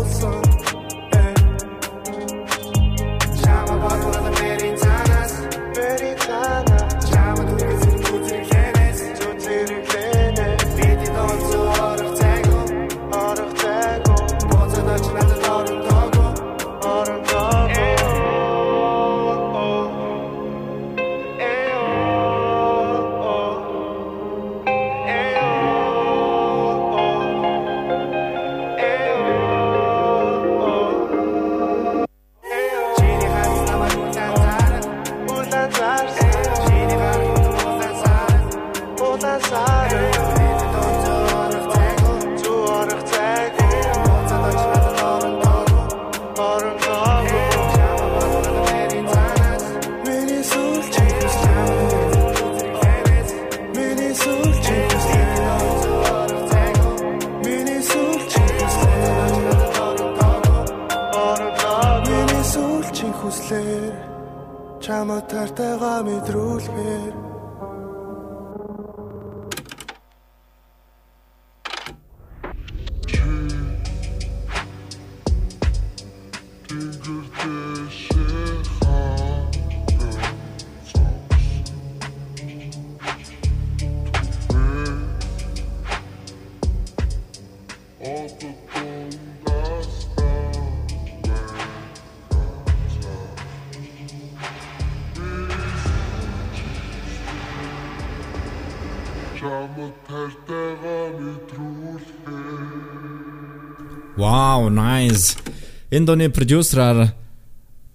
[105.95, 107.15] Энэ дууны продюсераар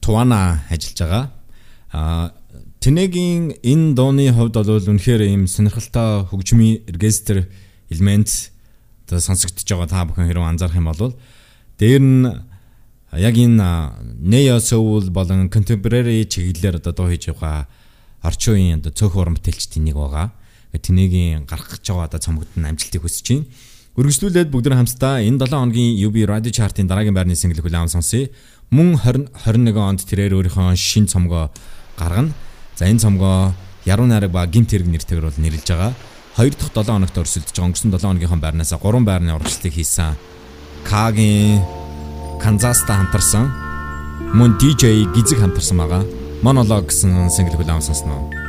[0.00, 1.24] Туана ажиллаж байгаа.
[1.92, 2.32] Аа
[2.80, 7.52] Тэнэгийн энэ дууны хувьд бол үнэхээр ийм сонирхолтой хөгжмийн оркестр
[7.92, 8.56] элемент
[9.04, 11.12] одоо сонсогдож байгаа та бүхэн хэрэг анзаарах юм бол
[11.76, 12.24] дээр нь
[13.20, 13.68] яг энэ
[14.16, 17.68] neo soul болон contemporary чиглэлээр одоо дуу хийж байгаа
[18.24, 20.32] орчин үеийн одоо цөөх уран бүтээлчдийн нэг байгаа.
[20.72, 23.44] Тэнэгийн гарах гэж байгаа одоо цомогдсон амжилтыг хүсэж байна.
[24.00, 28.32] Үргэлжлүүлээд бүгд хамтдаа энэ 7 хоногийн UB Radio Chart-ын дараагийн байрны single хүлээм сонсъё.
[28.72, 31.52] Мөн 2021 онд тэрээр өөрийнхөө шин цомгоо
[32.00, 32.32] гаргана.
[32.80, 33.52] За энэ цомгоо
[33.84, 35.92] Яруу найраг ба гимт хэрэг нэртэйгээр бол нэрлэж байгаа.
[36.40, 40.16] 2 дахь 7 хоногт өрсөлдөж байгаа өнгөрсөн 7 хоногийнхоо байрнаас 3 байрны урагшлыг хийсэн.
[40.88, 41.60] Кагийн
[42.40, 43.52] Канзаста хамтарсан.
[44.32, 46.08] Мөн DJ Гизэг хамтарсан байгаа.
[46.40, 48.39] Монолог гэсэн single хүлээм сонсноо.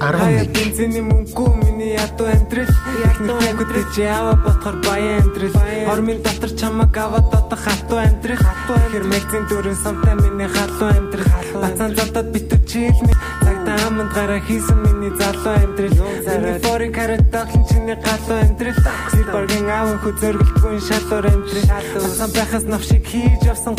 [0.00, 2.70] Хаяа бензиний мөнгө миний ядуу амьдрал.
[3.04, 3.86] Ядуу амьдрал.
[3.96, 5.52] яава ботхор баян амьдрал.
[5.88, 8.38] Хормын дотор чамаг аваад одоо хатуу амьдрал.
[8.92, 11.30] Хэр мэгзин дөрөн самтай миний халуу амьдрал.
[11.62, 13.12] Бацаан задад битүү чийлми
[13.44, 15.94] цагтаа аманд гараа хийсэн миний залуу амьдрал.
[15.94, 18.80] Миний форин карат таглан чиний галуу амьдрал.
[19.12, 21.68] Силбаргийн аав хөө зөргөлтгүй шалуур амьдрал.
[21.94, 23.76] Бацаан байхаас навшиг хийж явсан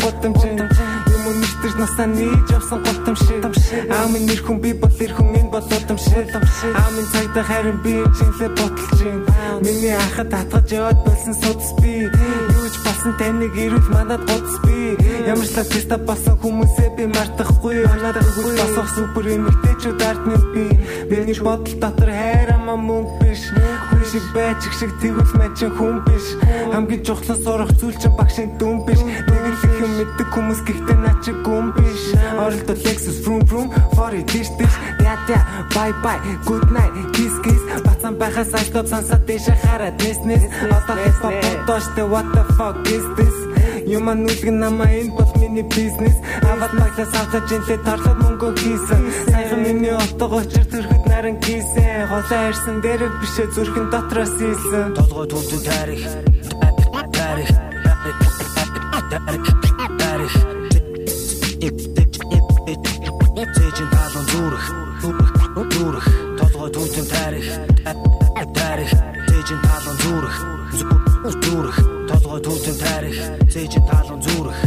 [1.24, 3.44] гудамж юм өнөртөж насаа нээж явсан гутам шиг.
[3.90, 6.28] Аамын нэр хүн би бол эр хүн энэ бол удам шиг.
[6.74, 9.24] Аамын цагдаа харин би чинлээ ботолж юм
[9.64, 12.08] миний ахад татгаж яваад болсон судас би.
[12.12, 14.96] Юу ч басан таныг ирүүл манад гудас би.
[15.26, 20.64] Ямар ч лаписта басан хүмүүсээ би мартахгүй надад хөл босох супер эмэгтэйчүүд ардны би.
[21.08, 23.23] Миний бодол дотор хайрамаа мөнгө биш хүн
[24.14, 26.38] шиг байж их шиг тэгвэл мачин хүн биш.
[26.70, 29.02] Хамгийн чухлан сурах зүйл чинь багшийн дүн биш.
[29.02, 32.14] Нэг л их юм мэддэг хүмүүс гэхдээ наа чи гүн биш.
[32.38, 35.42] Оролдол Lexus vroom vroom for it this this yeah yeah
[35.74, 37.58] bye bye good night kiss kiss.
[37.82, 42.78] Бацан байхаас айстop сансаа дэше хараад нэс нэс одоо хип хоп бодооштэй what the fuck
[42.86, 43.43] is this
[43.86, 46.16] Юман нүлгэн намаа энэ бол миний бизнес.
[46.40, 49.02] Аваад маглаас авчаж инлээ торлоод мөнгө хийсэн.
[49.28, 55.26] Саяхан миний отог очир төрөхөд наран гийсэн Холоо ирсэн дээр бишээ зүрхэн дотроос ийсэн Толгой
[55.28, 56.02] түүтэн тарих.
[57.12, 57.50] Тарих.
[60.00, 60.34] Тарих.
[63.56, 64.64] Зэжин талон зүрх.
[65.74, 66.06] Зүрх.
[66.40, 67.48] Толгой түүтэн тарих.
[68.56, 68.92] Тарих.
[69.28, 70.36] Зэжин талон зүрх.
[71.44, 71.76] Зүрх.
[72.08, 74.58] Толгой түүтэн тарих Зэжин талон зүрх.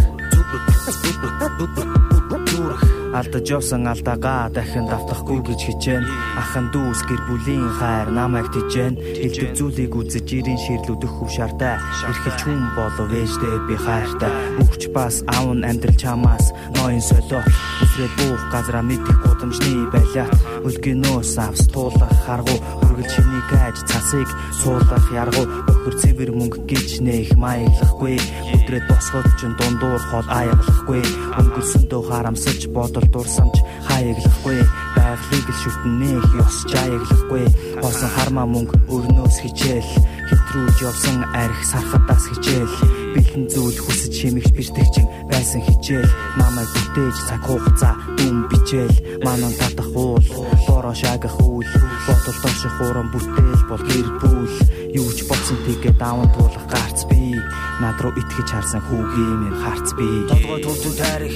[2.48, 2.82] Зүрх.
[3.20, 6.08] Алдаж явсан алдаагаа дахин давтахгүй гэж хичээн.
[6.40, 11.76] Ахан дүүс гэр бүлийн хайр намайг тижэн Хэлдэг зүйлийг үзэж ирийн ширлүүдэх хөв шартай
[12.08, 14.32] Эрхэлж хүн болов ээждээ би хайртай.
[14.64, 17.44] Үхч бас аавн амьдрал чамаас ноён солио.
[17.84, 20.32] Үсрээд буух газраа мэдих гудамжны байлаа.
[20.64, 25.46] Үлгэнөөс авс туулах харгу Хүргэл чиний гаж цасыг суулгах яргу.
[25.70, 28.18] Өхөр цэвэр мөнгө гэж нэх маяглахгүй
[28.58, 31.06] Өдрөд босгод ч дундуур хол аяглахгүй.
[31.38, 33.54] Өнгөрсөндөө харамсаж бодол дурсамж
[33.86, 34.66] хаяглахгүй
[34.98, 37.46] Байгалыг л шүтэн нэх ёс жаяглахгүй
[37.86, 39.90] Хосон хармаа мөнгө өрнөөс хичээл
[40.28, 42.76] Хэтрүүлж явсан арх сархадаас хичээл
[43.16, 49.88] Бэлэн зүйл хүсэж шимэгч бэртэгчин байсан хичээл Намайг бүтээж цаг хугацаа дүн бичээл Манан татах
[49.96, 50.20] уул
[50.68, 51.72] Бороо шагах үйл
[52.04, 54.52] Бодол доших уран бүтээл бол гэр бүл
[54.92, 57.40] Юу ч болсон тэгээ даван туулах гарц би
[57.80, 61.36] Над руу итгэж харсан хүүгийн минь харц би Толгой төвтөн тарих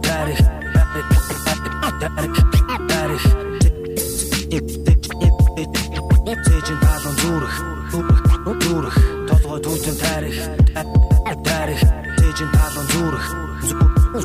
[0.00, 0.40] Тарих
[2.88, 3.24] Тарих
[4.54, 4.93] Зэжин
[10.24, 10.40] тарих.
[11.44, 11.80] Тарих.
[12.18, 13.26] Зэжин талон зүрх.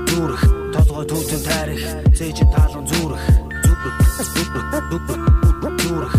[0.08, 0.42] Зүрх.
[0.74, 1.84] Толгой төвтөн тарих.
[2.16, 3.24] Зэжин талон зүрх.
[5.84, 6.16] Зүрх.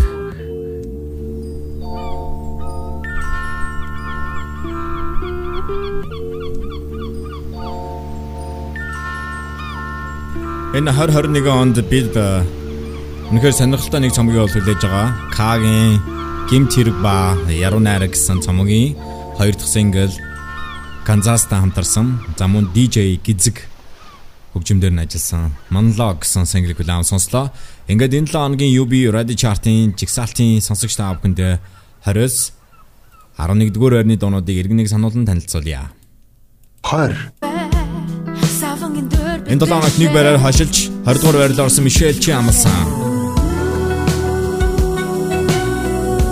[10.73, 12.47] Энэ 2021 онд бид э,
[13.27, 15.11] үнэхээр сонирхолтой нэг цомгийг бол хүлээж байгаа.
[15.35, 15.99] Кагийн
[16.47, 18.95] Гимт хэрэг ба Яруу найраг гэсэн цомгийн
[19.37, 20.11] хоёр дахь сингл
[21.05, 22.21] Канзастай хамтарсан.
[22.37, 23.67] За мөн DJ Гизэг
[24.53, 27.49] хөгжимдөр нь ажилласан Monlog гэсэн single хүлээн сонслоо.
[27.87, 31.39] Ингээд энэ 7 хоногийн UB Radio Chart-ын жигсаалтын сонсогч та бүхэнд
[32.05, 32.53] 20-с
[33.39, 35.89] 11-р байрны дуунуудыг иргэнэг сануулan танилцуулъя.
[36.83, 37.41] 20
[39.51, 42.71] Энэ 7 хоногт нэг байраар хашилж 20 дугаар байрлал орсон Мишель Чи амлсан.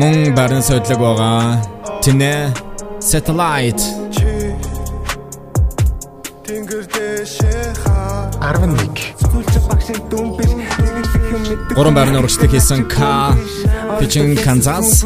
[0.00, 1.62] Мөн байрны соёлог байгаа
[2.02, 2.34] Тинэ
[2.98, 3.84] Satellite.
[6.44, 12.96] Тэнгэр дэшээ хаа 11 Сүлж багшин дүмбэр Тэгэх юм мэддэг Гурван байрны урагшлаг хийсэн K
[14.04, 15.00] Pitching Kansas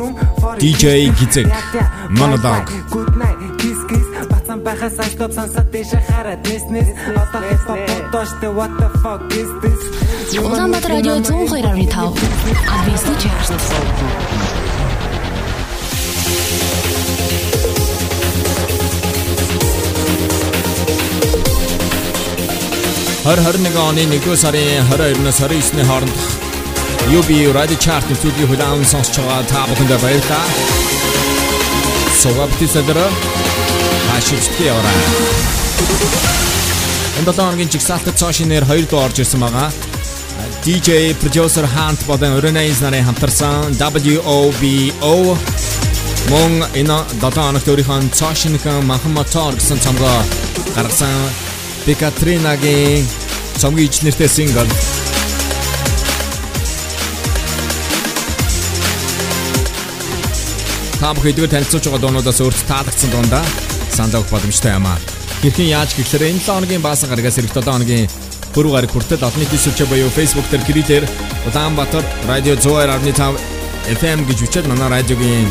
[0.59, 1.47] DJ Gizek
[2.11, 2.67] Monologue.
[4.29, 7.79] Бацан байхаас айстоп сансад дэше хараад нэснэс одоо хипхоп
[8.11, 9.81] бодооштэй what the fuck is this?
[10.43, 12.19] Улаанбаатар радио 102.5
[12.75, 13.53] Адвенсны чарт.
[23.23, 26.48] 2021 оны 1-р сарын 22-наас 29-ний хооронд
[27.09, 30.45] UB Radio Chart нэвтрүүлгийн хүлээн сонсож байгаа та бүхэндээ баярлалаа.
[32.21, 33.07] Согабтисадра
[34.13, 34.93] хашигчдээ яваа.
[37.17, 39.73] Энэ 7 хоногийн жигсаалтад цаашинээр 2 дуу орж ирсэн байгаа.
[40.61, 45.17] DJ producer Hunt болон Organize нарын хамтарсан WOBO
[46.29, 50.21] мөн энэ 7 хоногт өөрийнхөө цаашинхан махан мотор гэсэн цомгоо
[50.77, 51.17] гаргасан
[51.89, 53.09] Бекатринагийн
[53.57, 54.69] цомгийн ичнэртэй сингл
[60.99, 63.45] Та бүхэн идэвхтэй танилцуулж байгаа дуунуудаас өөрт таалагдсан дундаа
[63.95, 64.99] санал өгөх боломжтой юм аа.
[65.47, 68.11] Хэрхэн яаж гэхлээр энэ 7 хоногийн баасан гарагаас эх 7 хоногийн
[68.51, 71.05] пүрэв гараг хүртэл олон нийтийн сүлжээ буюу Facebook дээр гэрээр
[71.47, 73.39] Улаанбаатар радио 102.5
[73.95, 75.47] FM гэж бичээд манай радиогийн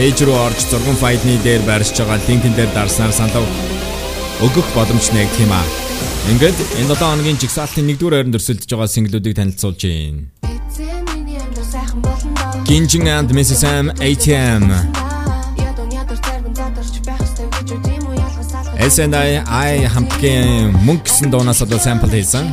[0.00, 3.44] пэйж руу орж зурган файлны дээр байршиж байгаа линкэн дээр дарснаар санал
[4.40, 5.68] өгөх боломж нэгт юм аа.
[6.32, 10.41] Ингээд энэ 7 хоногийн жигсаалтын 1-р ойронд өрсөлдөж байгаа синглүүдийг танилцуулж байна.
[12.64, 13.64] Ginjin and Mrs.
[13.64, 14.64] M ATM.
[18.78, 22.46] SNI I хамтгийн мөнгө гэсэн дуунаас одоо сампл хийсэн.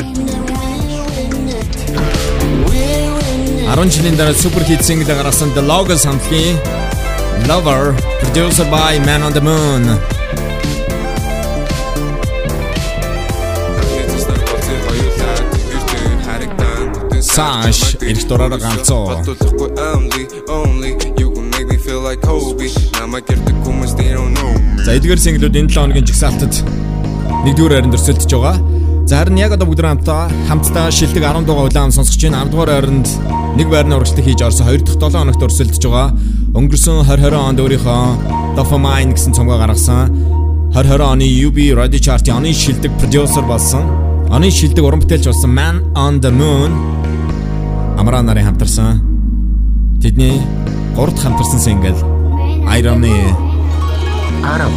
[3.70, 6.58] 10 жилийн дараа супер хит сингл гаргасан The Logos хамтгийн
[7.48, 10.19] Lover produced by Man on the Moon.
[23.64, 24.52] Хүмүүс they don't know.
[24.84, 26.54] За эдгээр синглүүд энэ 7 хоногийн жигсаалтад
[27.48, 28.60] 1-р хайранд өрсөлдөж байгаа.
[29.08, 32.44] За харин яг одоо бүгд хамтдаа хамтдаа шилдэг 10 дугаар улаан сонсож байна.
[32.44, 33.08] 10 дугаар хайранд
[33.56, 36.12] нэг байрны урагшлаг хийж орсон 2 дахь 7 хоногт өрсөлдөж байгаа.
[36.60, 38.04] Өнгөрсөн 2020 онд өөрийнхөө
[38.60, 40.12] Dopamine гэсэн цомгоо гаргасан.
[40.76, 43.88] 2020 оны UB Radio Chart-ийн оны шилдэг продюсер болсон.
[44.28, 47.00] Оны шилдэг уран бүтээлч болсон Man on the Moon
[48.00, 48.94] Амраа нарын хамтарсан.
[50.02, 50.40] Тэдний
[50.96, 51.98] гурд хамтарсан сингл
[52.76, 53.18] Irony
[54.42, 54.72] 10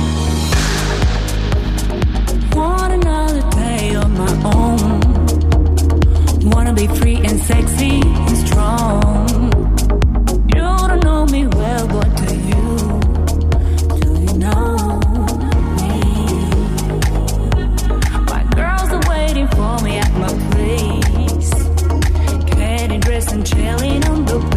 [2.56, 5.00] Want another day on my own.
[6.50, 7.94] Wanna be free and sexy
[8.26, 9.38] and strong.
[10.54, 12.08] You don't know me well, but
[23.44, 24.51] Trailing on the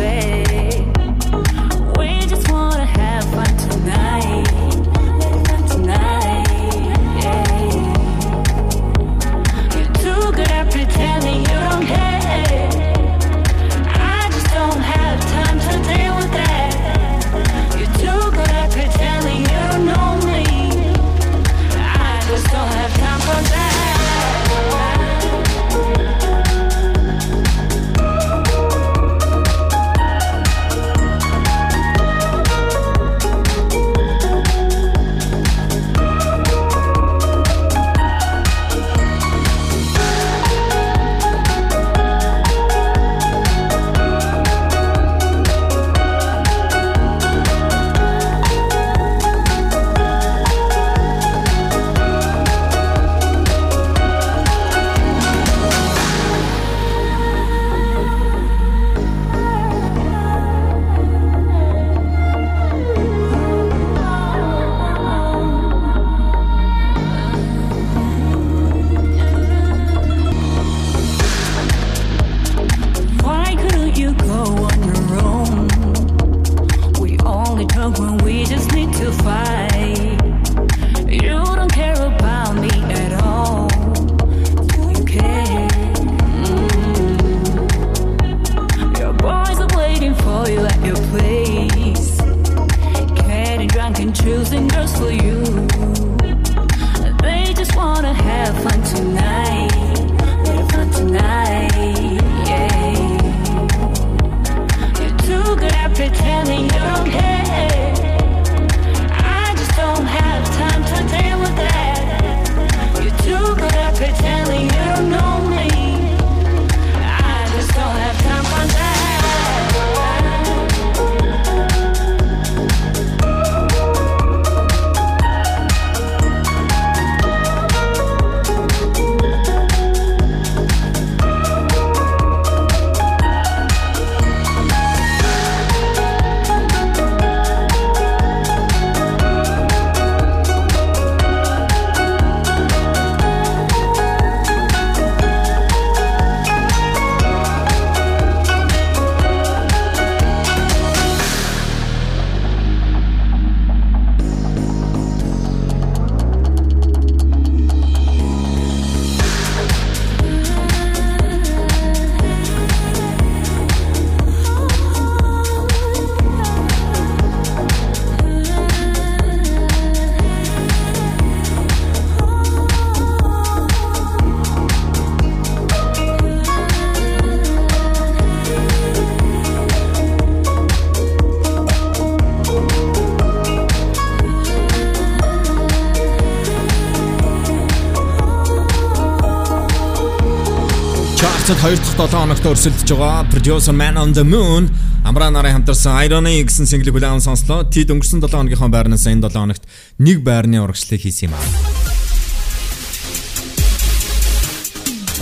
[191.96, 194.68] сүүлд 7 хоногт өрсөлдөж байгаа Producer Man on the Moon
[195.08, 197.64] Амраа нарын хамтарсан Irony гэсэн single хүлээвэн сонслоо.
[197.72, 199.64] Тэд өнгөрсөн 7 хоногийнхоо байрнаас энэ 7 хоногт
[200.04, 201.46] нэг байрны урагшлыг хийсэн юм аа.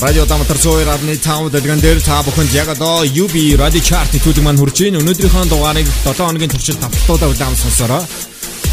[0.01, 4.41] Радио Тамтар Цоер авны тав дэлгэн дээр та бүхэнд яг одоо UB Radio Chart тэтгэлэг
[4.41, 4.97] маань хүрч байна.
[5.05, 8.01] Өнөөдрийнхөө дугаарыг 7 хоногийн туршид тавтуудаа хүлээвэн сонсороо.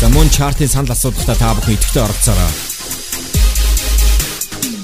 [0.00, 2.69] За мөн чартын санал асуултаа та бүхэн идэвхтэй оролцоороо.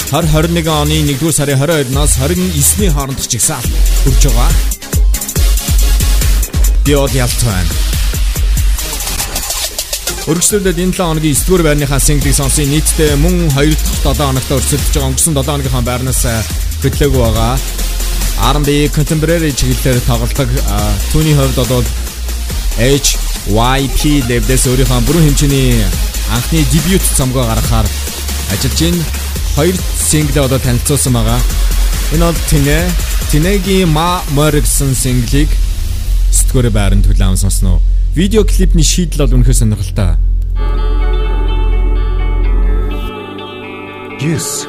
[0.07, 3.65] 2021 оны 1-р сарын 22-наас 29-ний хооронд чигсаал
[4.05, 4.51] хүрж байгаа.
[6.87, 7.67] Биод ялцсан.
[10.31, 14.95] Өргөжлүүлээд энэ 7 хоногийн 9-р байрныхаа синглийг сонсон нийтдээ мөн 2 дахь 7 хоногт өрсөлдөж
[14.95, 16.39] байгаа өнгөрсөн 7 хоногийнхаа байрнаас э,
[16.87, 17.59] хөдлөөгүй байгаа.
[18.55, 20.79] R&B contemporary чиглэлээр тоглодог э,
[21.11, 21.87] түүний хувьд бол
[22.79, 24.01] HYP
[24.31, 25.83] левдэс өөрийнхөө бүрэн хэмжээний
[26.31, 27.87] анхны дебют цомгоо гаргахаар
[28.55, 29.27] ажиллаж байна
[29.57, 31.41] хоёр синглээ одоо танилцуулсан байгаа.
[32.13, 32.79] Энэ бол Тинэ,
[33.33, 35.49] Тинегийн Ма Мор гэсэн синглийг
[36.29, 37.81] сэтгүүрээ байранд хүлээн сонсноо.
[38.13, 40.21] Видео клипний шийдэл бол үнэхээр сонирхолтой.
[44.21, 44.69] Yes.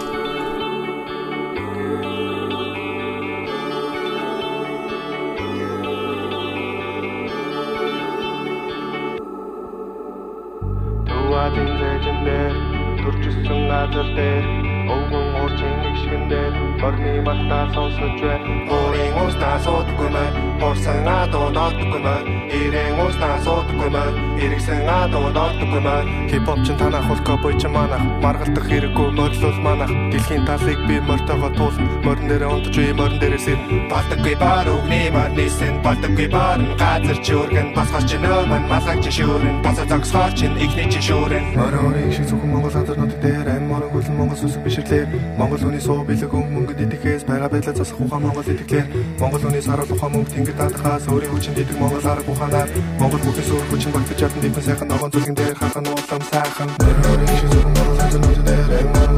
[13.07, 16.53] Төрчихсөн газар дээр өвгөн уурчин нэг шигэн дээр
[16.83, 18.39] орны мартаа сонсож бай.
[18.69, 22.25] Өөрийн уустаа суудгүй мэн, хорсон адуу ноодгүй мэн,
[22.59, 24.13] ирээн уустаа суудгүй мэн,
[24.43, 26.05] иргсэн адуу ноодгүй мэн.
[26.29, 29.91] Хипхоп чин танах хол кобой ч манах, маргалтах хэрэггүй мөрлөл манах.
[30.11, 33.59] Дэлхийн талыг би мортогоо туулна, морин дээр унтж би морин дээрээс ир.
[33.91, 39.83] Балтаггүй бар өгний марнисэн, балтаггүй бар газар чүргэн, басгаач чи нөмөн, малаг чи шүүрэн, баса
[39.89, 41.55] загсгаач чин ихний чи шүүрэн.
[41.57, 45.05] Морин шиг зөвхөн Монгол газар нот дээр ань морин хөлн Монгол сүсэг бишрлээ.
[45.37, 46.31] Монгол хүний суу бэлэг
[46.67, 48.85] мөнгөд идэхээс байгаа байдлаа засах ухаан Монгол идэхлээ.
[49.19, 53.47] Монгол хүний сарал ухаан мөнгө тэнгэр даатахаас өөрийн хүчин идэг Монгол арга ухаанаар Монгол бүхэн
[53.47, 56.69] суур хүчин багтаж чадсан дипэн сайхан ногоон зүлгэн дээр хахан уулам сайхан.
[57.07, 59.16] Морин шиг зөвхөн Монгол нот дээр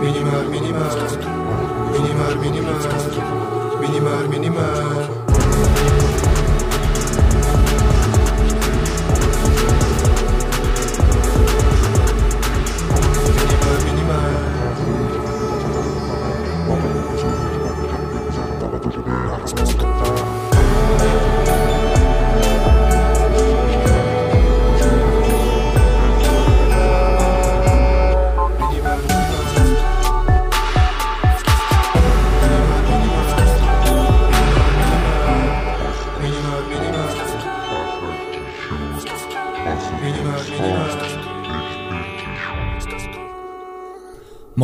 [0.00, 0.96] minimal, minimal,
[1.92, 2.80] minimal, minimal,
[3.80, 5.19] minimal, minimal.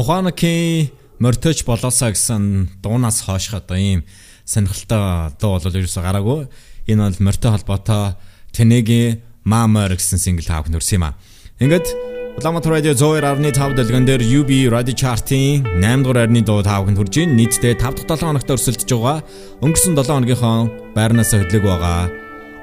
[0.07, 4.07] Моханаки морточ болоосаа гэсэн дуунаас хойш одоо ийм
[4.47, 6.47] сонирхолтой дуу бол ерөөсө гараагүй.
[6.87, 8.15] Энэ бол мортой холбоотой
[8.55, 11.19] Тэнегийн Мамер гэсэн сингл таах нөрсөн юм а.
[11.59, 11.91] Ингээд
[12.39, 17.35] Улаанбаатар радио 102.5 дэлгэн дээр UB Radio Chart-ийн 8 дугаар байрны дуу таах хүрж байна.
[17.35, 19.27] Нийтдээ 5 дахь 7 хоногт өрсөлдөж байгаа.
[19.59, 22.15] Өнгөрсөн 7 хоногийнхоо байрнаас хөдлөг байгаа.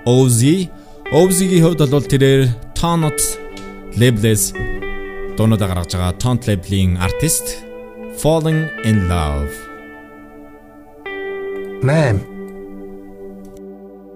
[0.08, 0.72] Ozzy
[1.12, 3.20] Ozzy-гийн хувьд бол тэрээр Tonot
[4.00, 4.56] Labels
[5.38, 7.46] дуунуудаа гаргаж байгаа Tont Label-ийн артист
[8.22, 9.54] Falling in Love.
[11.90, 12.16] Man.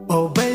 [0.09, 0.46] Oh baby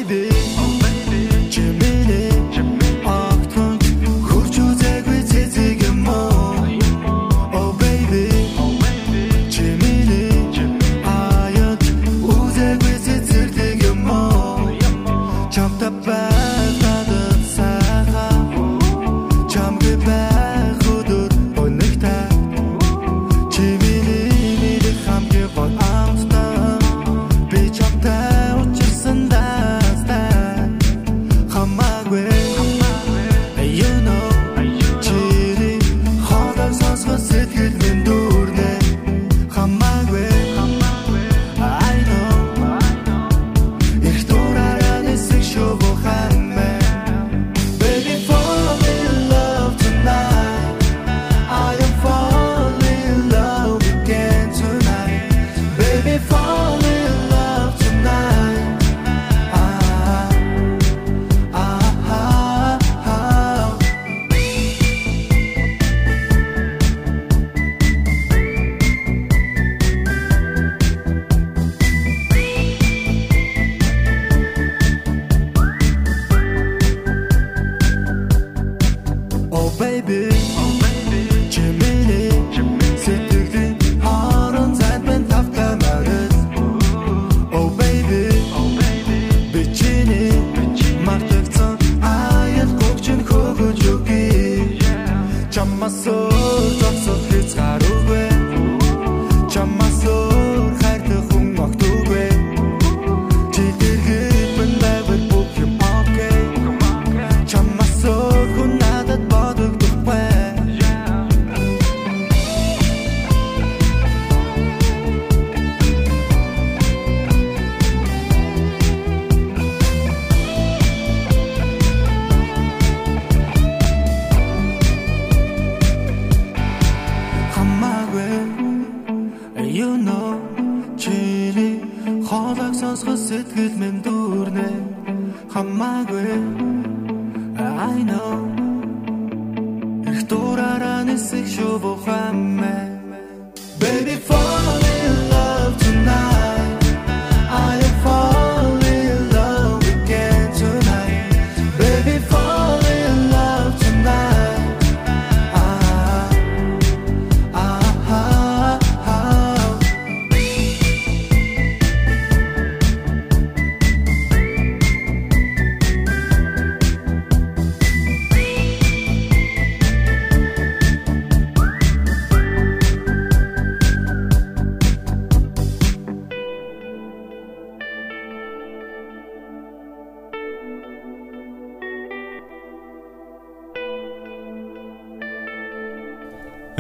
[97.55, 97.82] pensar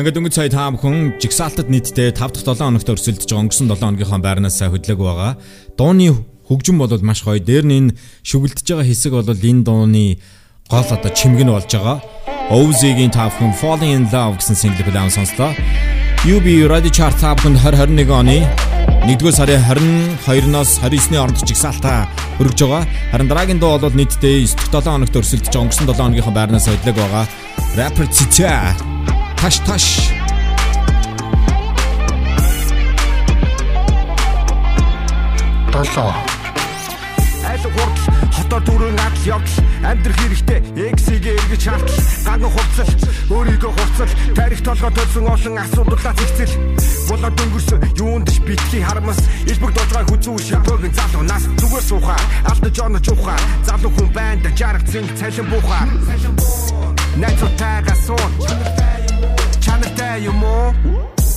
[0.03, 3.87] Ингээд өнгөц сая та бүхэн жигсаалтад нийтдээ 5 дахь 7 хоногт өрсөлдөж байгаа өнгөрсөн 7
[3.87, 5.39] хоногийнхоо байрнаас хөдлөг байгаа.
[5.79, 7.39] Дууны хөгжим бол маш гоё.
[7.39, 7.95] Дээр нь энэ
[8.27, 10.19] шүглдэж байгаа хэсэг бол энэ дууны
[10.67, 12.03] гол одоо чимгэн болж байгаа.
[12.51, 15.55] Owzy-гийн та бүхэн Falling in Love гэсэн single хүлээн сонслоо.
[16.27, 18.43] UB Radio Chart та бүхэнд 2021 оны
[19.07, 22.11] 1-р сарын 22-наас 29-ны хооронд жигсаалтаа
[22.43, 22.91] хөргөж байгаа.
[23.15, 26.99] Харин дараагийн дуу бол нийтдээ 9 дахь 7 хоногт өрсөлдөж өнгөрсөн 7 хоногийнхоо байрнаас хөдлөг
[26.99, 27.31] байгаа.
[27.79, 28.75] Rapper Tita
[29.43, 29.84] таш таш
[35.72, 36.14] Долоо.
[37.51, 38.03] Айл хурдл
[38.36, 40.61] хотоо дөрөв адал явдал амьдрах хэрэгтэй
[40.95, 42.90] эксигээ эргэж хартал ганган хувцал
[43.34, 46.55] өөрийгөө хувцал тарих толгой төлсөн олон асуудлаа зэгцэл.
[47.11, 49.18] Болоод өнгөрсөн юунд ч битгий харамс
[49.51, 51.43] илбэг дулгай хүзүү шапогийн залуу нас.
[51.59, 52.16] Зүгээр сууха
[52.47, 55.84] алдаж онож ухаа залуу хүн байна да жаргах зинг цалин буухаа
[57.18, 58.91] найзуудтайгаа суун
[60.13, 60.75] чанартай юм уу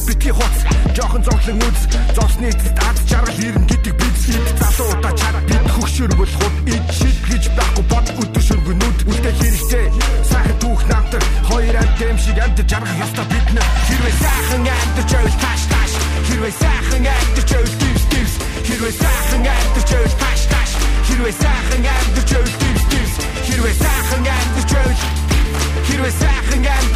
[0.08, 0.56] битгий хоц
[0.96, 1.80] жоохон зовлон үз
[2.16, 4.16] зовсны эцэст ад жаргал ирнэ гэдэг бид
[4.60, 9.86] залуудаа чад бид хөгшөр болоход ид шид гэж байхгүй бод өдөр шөргөнүүд үлдээ хэрэгтэй.
[10.30, 11.24] Сайхан түүх намтар.
[11.48, 15.92] Хоёр амт юм шиг амт жаргах яста бид нэ хэрвээ сайхан амт чөөл таш таш
[16.28, 18.36] хэрвээ сайхан амт чөөл дивс дивс.
[18.68, 20.72] Хэрвээ сайхан амт чөөл таш таш
[21.08, 23.16] хэрвээ сайхан амт чөөл дивс дивс.
[23.48, 25.00] Хэрвээ сайхан амт чөөл
[25.88, 26.95] хэрвээ сайхан амт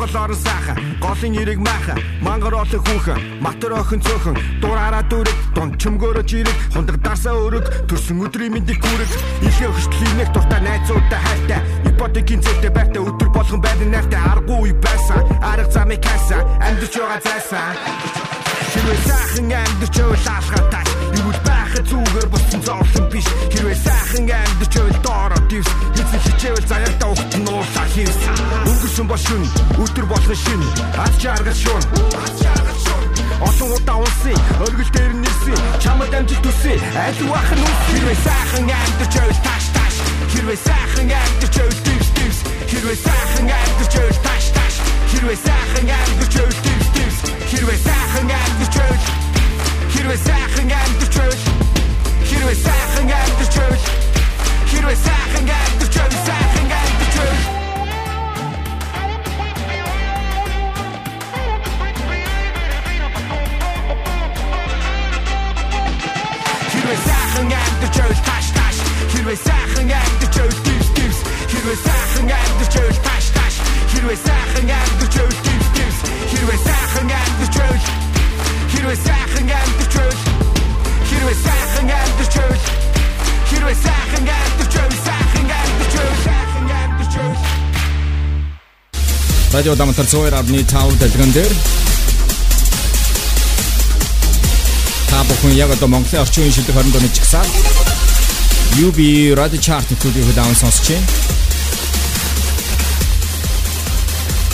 [0.00, 5.76] Монгол орон сайхан голын ирэг майхан мангар олон хүүхэн матер охин цөөхөн дураараа дүрэг дунд
[5.76, 9.10] чөмгөөрөж ирэг хундаг дарсаа өрөг төрсөн өдрийн мэндийг хүрэг.
[9.44, 15.20] Ихээ хөштөл нэг дуртай найзуудтай хайртай ипотекийн зүйтэй байртай өдөр болгон байдаг найртай аргагүй байсан
[15.44, 17.76] арга замыг хайсан амьдч байгаа зайсан
[18.72, 20.99] Хэрвээ сайхан амьдч байвал
[21.70, 23.26] байхад зүгээр болсон зовлон биш.
[23.54, 25.70] Хэрвээ сайхан амьдч байвал доороо дивс
[26.00, 28.20] Эцэг хичээвэл заяатаа ухт нь уурлаа хийвс.
[28.66, 29.42] Өнгөрсөн бол шүн
[29.78, 30.62] өдөр болгон шин.
[30.98, 31.84] Аз жаргал шуун
[33.40, 34.36] Олон удаа унсан
[34.66, 36.46] өргөл дээр нэрсэн чамд амжилт
[37.06, 37.80] аль вах нь үс.
[37.90, 39.96] Хэрвээ сайхан амьдч байвал тааш тааш.
[40.32, 42.38] Хэрвээ сайхан амьдч байвал дивс дивс
[42.70, 44.74] хэрвээ сайхан амьдч байвал тааш тааш.
[45.10, 47.18] Хэрвээ сайхан амьдч байвал дивс дивс
[47.50, 49.29] хэрвээ сайхан амьдч байвал
[49.92, 51.42] хэрвээ сайхан амьдч байвал
[52.28, 53.84] хэрвээ сайхан амьдч байвал
[54.70, 57.44] хэрвээ сайхан амьдч байвал сайхан амьдч байвал
[66.72, 68.76] Хэрвээ сайхан амьдч байвал тааш тааш
[69.12, 73.54] хэрвээ сайхан амьдч байвал дивс дивс хэрвээ сайхан амьдч байвал тааш тааш
[73.92, 75.98] хэрвээ сайхан амьдч байвал дивс дивс
[76.30, 78.09] хэрвээ сайхан амьдч байвал
[78.72, 80.20] хэрвээ сайхан амьдч байвал
[81.08, 82.64] хэрвээ сайхан амьдч байвал
[83.50, 87.60] хэрвээ сайхан амьдч байвал сайхан амьдч байвал сайхан амьдч байвал
[89.52, 91.52] радио дамтар 102.5 дэлгэн дээр.
[95.10, 97.50] Та бүхэн яг одоо Монголын орчин үеийн шилдэг 20 оны чигсаал
[98.78, 98.98] UB
[99.34, 101.39] Radio Chart төлөвийг хүлээн сонсч байна.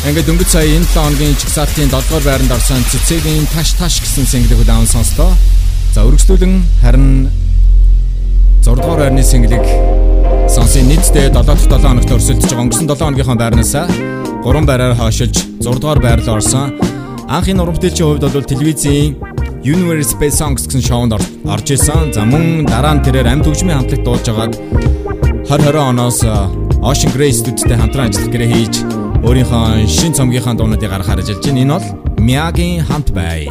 [0.07, 4.23] Ингээд дөнгөж сая энэ 7 хоногийн чигсаалтын 7 дугаар байранд орсон цэцэгийн таш таш гэсэн
[4.23, 5.35] single хүлээн сонслоо.
[5.99, 7.27] За өргөжлүүлэн харин
[8.63, 9.67] 6 дугаар байрны single-ийг
[10.47, 13.75] сонсын нийтдээ 7 дахь 7 хоногт өрсөлдөж байгаа өнгөрсөн 7 хоногийнхоо байрнаас
[14.47, 16.79] 3 байраар хойшилж 6 дугаар байр руу орсон.
[17.27, 19.19] Анхны урамтэлчийн хувьд бол телевизийн
[19.67, 22.15] Universe Space Songs гэсэн шоунд орж исэн.
[22.15, 24.55] За мөн дараа нь тэрээр амьд хөгжмийн хамтлагт дуулж байгаад
[25.51, 26.23] 2020 оноос
[26.79, 31.61] Ocean Grey студидтэй хамтран ажиллах гэрээ хийж өөрийнхөө шин цомгийнхаа дуунуудыг гаргахаар ажиллаж байна.
[31.65, 31.87] Энэ бол
[32.21, 33.49] Miyagi хамт бай.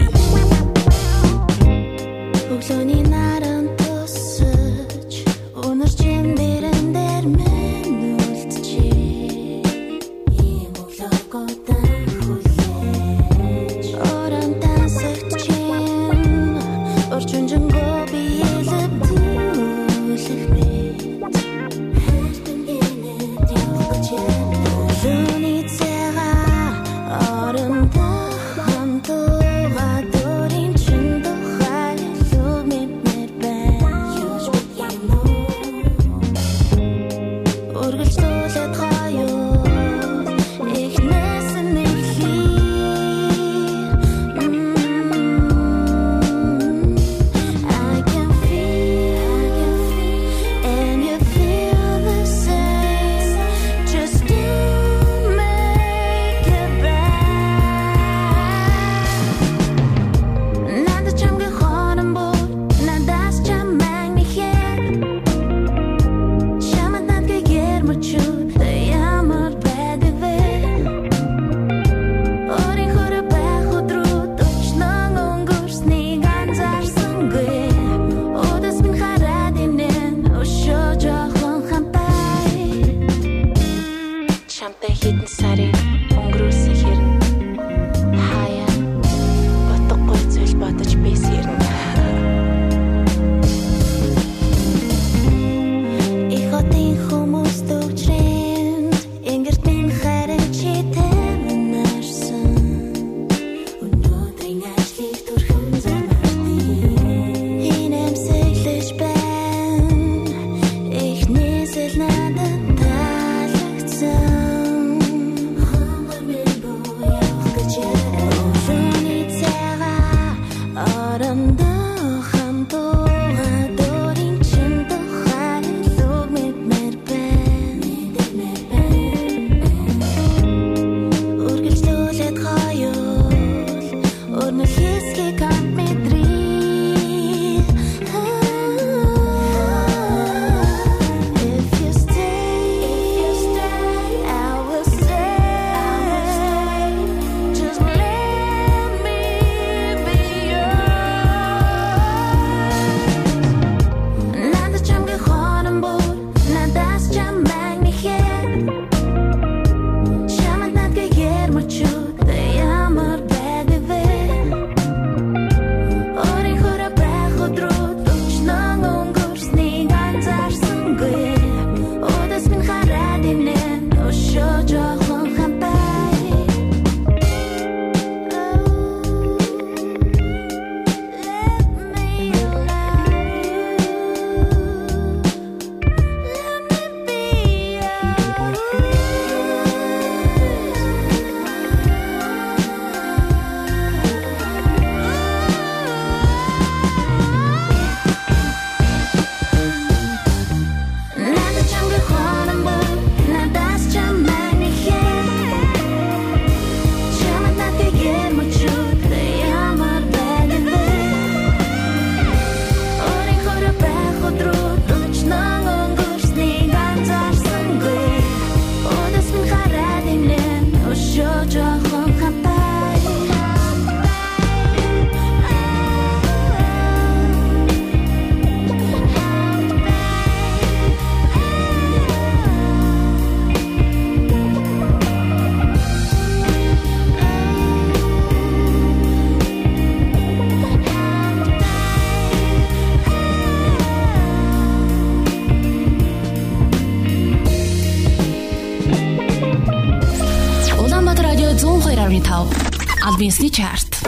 [253.25, 254.05] Винсний чарт.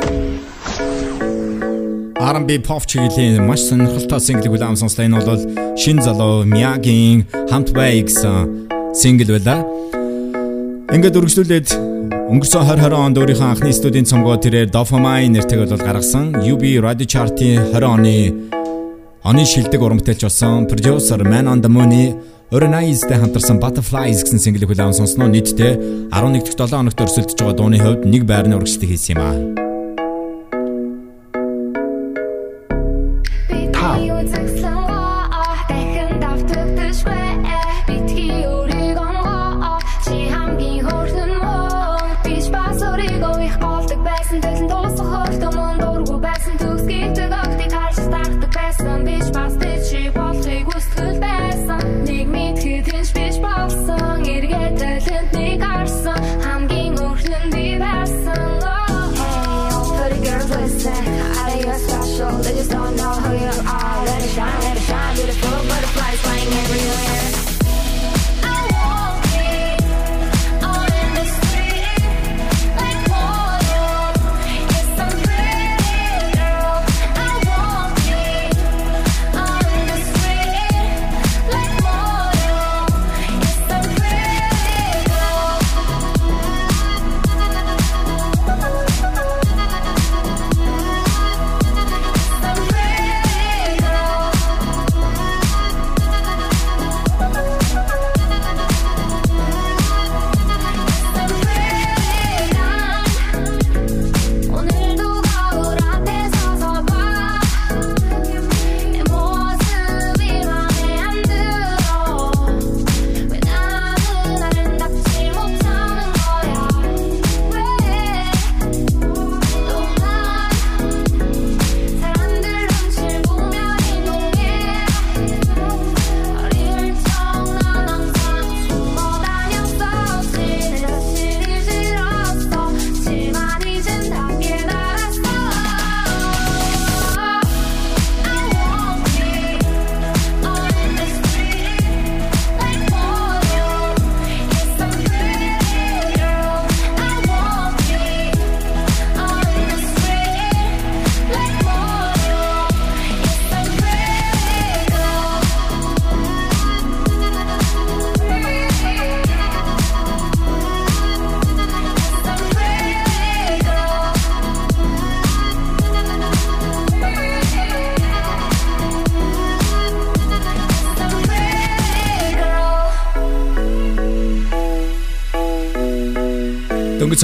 [2.21, 5.09] R&B pop чиглэлийн маш сонирхолтой single хүлээм сонслоо.
[5.09, 5.41] Энэ бол
[5.73, 9.65] шин залуу Miyagi-ийн Humpway гэсэн single байлаа.
[10.93, 11.67] Ингээд үргэлжлүүлээд
[12.29, 16.37] өнгөрсөн 2020 онд өөрийнхөө анхны студийн цомгоо тэрээр Dopamine нэртэйг бол гаргасан.
[16.45, 18.17] UB Radio Chart-ийн 20 оны
[19.27, 22.15] Оны шилдэг урамтайч болсон продюсер Man on the Moon-и
[22.49, 28.07] Organize-тэй хамтарсан Butterflies гэсэн single-ийг хүлээвэн сонсноо нийтдээ 11-р 7 хоногт өрсөлдөж байгаа дууны хувьд
[28.07, 29.66] нэг байрны урагшлалт хийсэн юм аа.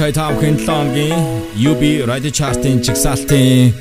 [0.04, 1.16] Сая тав хэнтлонгийн
[1.56, 3.72] UB Radio Chart-ын чигсалтын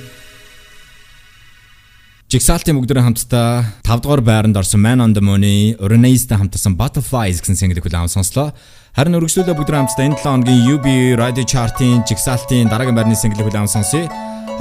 [2.31, 7.59] Жигсаалтын бүгдээрээ хамтдаа 5 дугаар байранд орсон Man on the Moon-ы Renaissance хамтарсан Butterflies гэсэн
[7.59, 8.55] single хүлээн сонслоо.
[8.95, 10.87] Харин өргөжлөлөө бүгдээрээ хамтдаа энэ 7 хоногийн UB
[11.19, 14.07] Radio Chart-ын жигсаалтын дараагийн байрны single хүлээн сонсъё.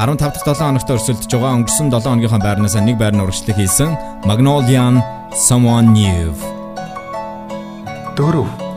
[0.03, 3.95] 15 дахь 7 хоногт өрсөлдөж байгаа өнгөрсөн 7 хоногийнхаа байрнаас нэг байрны урагшлал хийсэн
[4.27, 4.99] Magnolian
[5.31, 6.35] Someone New.
[8.19, 8.72] Дөрөв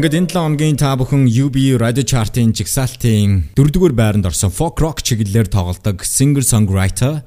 [0.00, 5.04] Ингээд энэ 7 хоногийн та бүхэн UB Radio Chart-ын жигсаалтын 4-р байранд орсон folk rock
[5.04, 7.20] чиглэлээр тоглодог singer songwriter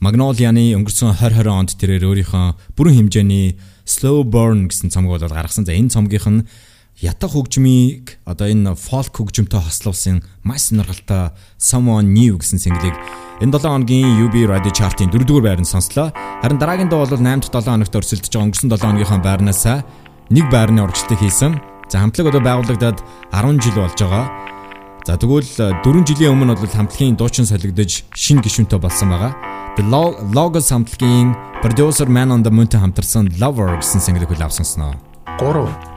[0.00, 5.68] Magnolia-ны өнгөрсөн 2020 онд тэрээр өөрийнхөө бүрэн хэмжээний Slow Burn гэсэн цомог бол гаргасан.
[5.68, 6.48] За энэ цомгийнх нь
[7.04, 12.96] ятах хөгжмийг одоо энэ folk хөгжмөнтэй хослуулсан маш сонирхолтой Someone New гэсэн single-ийг
[13.44, 16.08] энэ 7 хоногийн UB Radio Chart-ын 4-р байранд сонслоо.
[16.40, 19.64] Харин дараагийн дуу бол 8-7 хоногт өрсөлдөж байгаа өнгөрсөн 7 хоногийнхаа байрнаас
[20.32, 21.73] нэг байрны урагшлалт хийсэн.
[21.88, 22.98] За хамтлаг одоо байгуулагдаад
[23.32, 24.26] 10 жил болж байгаа.
[25.04, 25.44] За тэгвэл
[25.84, 29.32] 4 жилийн өмнө бол хамтлагийн дуучин солигдож шинэ гишүүнтэй болсон байгаа.
[29.76, 29.84] The
[30.32, 34.96] Logos хамтлагийн producer Man on the Moon-тэй хамтарсан Lover гэсэн single-ийг хөл авсансноо.
[35.38, 35.93] 3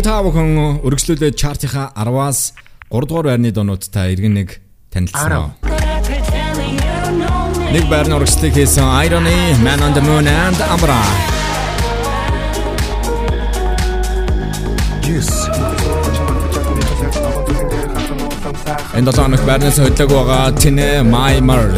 [0.00, 2.56] Ингээд та бүхэн үргэлжлүүлээд чартынхаа 10-аас
[2.88, 4.56] 3 дугаар байрны дуунуудтай иргэн нэг
[4.88, 5.52] танилцсан.
[7.68, 10.96] Нэг байрны урагшлыг хийсэн Irony, Man on the Moon and Ambra.
[15.04, 15.28] Yes.
[18.96, 21.76] Энэ долоо хоног байрнаас хөдлөг байгаа Tine My Mer.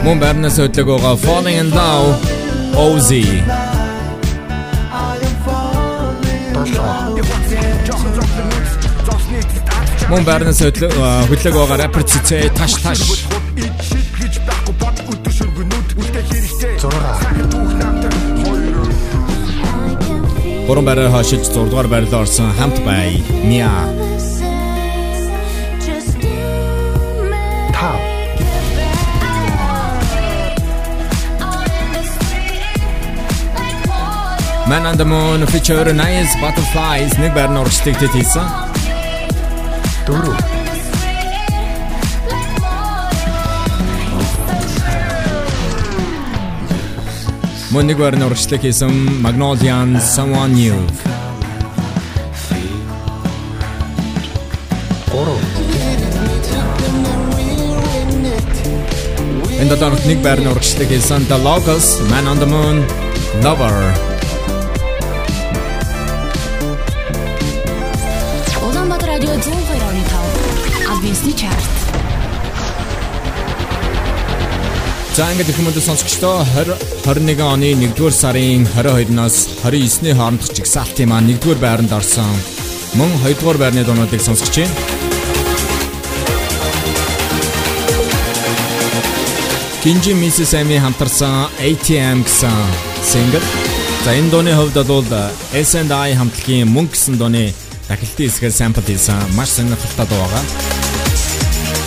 [0.00, 2.16] Мөн байрнаас хөдлөг байгаа Falling in Love
[2.80, 3.24] Ozzy.
[10.08, 10.96] Мөн байрнаас хөдлөг
[11.28, 13.00] хөдлөг байгаа rapper Цэцэ Таш Таш.
[20.66, 23.20] Гурван байраа хашиж 6 дугаар байрлал орсон хамт бай.
[23.44, 23.99] Миа.
[34.70, 38.46] Man on the Moon feature Nice Butterflies нэг байрны урагшлыг тэт хийсэн.
[40.06, 40.38] Дөрөв.
[47.74, 50.78] Мөн нэг байрны урагшлыг хийсэн Magnolian Someone New.
[55.10, 55.42] Гурав.
[59.58, 62.86] Энэ дотор нэг байрны урагшлыг хийсэн The Locals Man on the Moon
[63.42, 64.09] Lover.
[75.10, 81.58] За ингээд их мөндө сонсогчдоо 2021 оны 1-р сарын 22-наас 29-ний хоорондох жигсаалтын маань 1-р
[81.58, 82.30] байранд орсон.
[82.94, 84.74] Мөн 2-р байрны дуунуудыг сонсогч байна.
[89.82, 92.54] Кинжи Миссис Эми хамтарсан ATM гэсэн
[93.02, 93.42] single.
[94.04, 95.04] За энэ дууны хувьд бол
[95.52, 97.50] S&I хамтлагийн мөнгө гэсэн дууны
[97.88, 100.44] дахилтын хэсгээр sample хийсэн маш сонирхолтой дуу байгаа.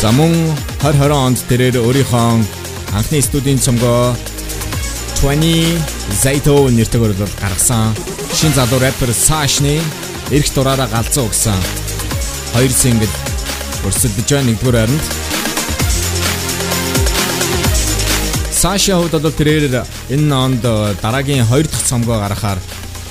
[0.02, 0.36] За мөн
[0.84, 2.63] 2020 онд тэрээр өөрийнхөө
[2.94, 4.16] анхны студийн цомгоо
[5.22, 5.82] 20
[6.22, 7.96] Zaito нэртэйгээр бол гаргасан
[8.34, 9.82] шин залуу рэпер Sashны
[10.32, 11.60] эрх дураараа галзуу өгсөн
[12.54, 13.10] хоёр single
[13.88, 15.04] өрсөлдөж байгаа нэгдүгээр байранд
[18.64, 19.84] Саша хувьд бол тэрээр
[20.16, 20.64] энэ онд
[21.04, 22.60] дараагийн хоёр дахь цомгоо гаргахаар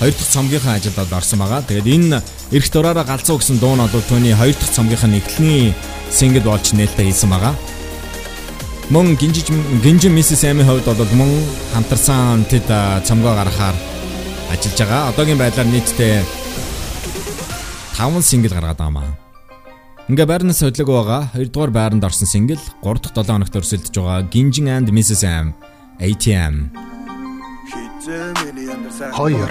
[0.01, 1.61] хоёр дахь цомгийнхаа ажилд орсон байгаа.
[1.61, 2.23] Тэгээд энэ
[2.57, 5.75] эрх дураараа галзуу гэсэн дуу нь бол түүний хоёр дахь цомгийнхаа нэгтлний
[6.09, 7.53] single болж нээлттэй хийсэн байгаа.
[8.93, 9.49] Мөн гинжиж
[9.81, 11.31] гинжин миссис Эми хувьд бол мөн
[11.73, 12.69] хамтарсан тэд
[13.09, 13.73] цомгоо гаргахаар
[14.53, 15.09] ажиллаж байгаа.
[15.09, 16.21] Одоогийн байдлаар нийтдээ
[17.97, 19.17] 5 сингл гаргаад байгаа маа.
[20.13, 24.29] Ингээ байрнаас хөдлөг байгаа 2 дугаар байранд орсон сингл 3 дахь 7 хоногт өрсөлдөж байгаа
[24.29, 25.57] Ginjin and Mrs M
[25.97, 26.69] ATM.
[29.17, 29.51] Хоёр.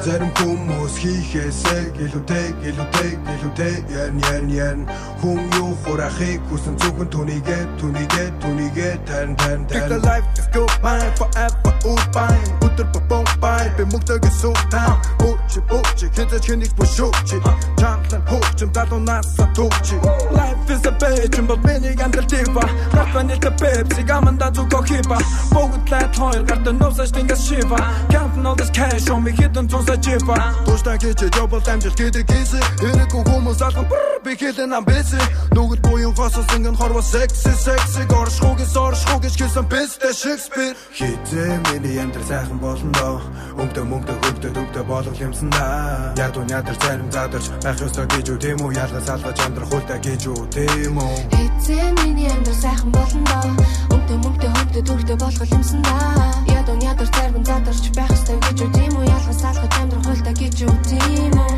[0.00, 4.78] Зарим хүмүүс хийхээсээ гэлүүтэй гэлүүтэй гэлүүтэй ян ян ян
[5.20, 9.92] хүн юу хурахыг хүсэн зөвхөн түүнийгээ түүнийгээ түүнийгээ тань тань тань.
[9.92, 12.48] The life is go mine forever all fine.
[12.64, 13.68] Өдөр бом бай.
[13.76, 17.36] Би мөгдөг суута Бууч бууч хэдэж хэнийг бушууч
[17.76, 19.92] Чамлан хууч далуунаас сатууч
[20.32, 21.36] Life is a bitch.
[21.46, 25.18] But many гандал тива Рапаны та пепси гаманда зүгөө хиба
[25.52, 27.78] Бүгд лайт хоёр гарта нуусаж тэнгас шива.
[28.10, 29.10] Counting all this cash.
[29.10, 33.86] On me hidden тусаа жива Туштай гэж жобол амжилт гэдэг кейс Энэг хүмүүс алган
[34.24, 35.14] би хэлэн амбиц
[35.50, 38.06] Нүгэл буян госос ингэн хорво секси секси.
[38.06, 40.76] Горшхугis оршхугis гэсэн бэстэ Шекспир.
[40.94, 43.20] Хизээ миний амьдрал сайхан болно доо
[43.58, 48.38] Өмдө мөнгө хөвдө төвдө болох юмсан да Яг дунядар зарим задарч байх ёстой гэж үү
[48.38, 48.76] тийм үү?
[48.76, 51.18] Ялгаас алгаж амьдрах хуйтай гэж үү тийм үү?
[51.34, 53.50] Эцээ миний амьдрал сайхан болно доо
[53.98, 58.70] Өмдө мөнгө хөвдө төвдө болох юмсан да Яг дунядар зарим задарч байх ёстой гэж үү?
[58.76, 59.04] Тийм үү?
[59.08, 60.76] Ялгаас алгаж амьдрах хуйтай гэж үү?
[60.84, 61.54] Тийм үү?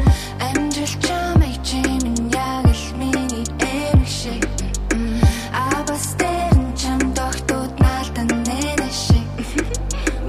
[0.46, 4.46] Амжилт чамайг чимэн яг л миний эмх шиг
[5.50, 9.26] А бас тэрэн чам тогтууд наалтан нэнэ шиг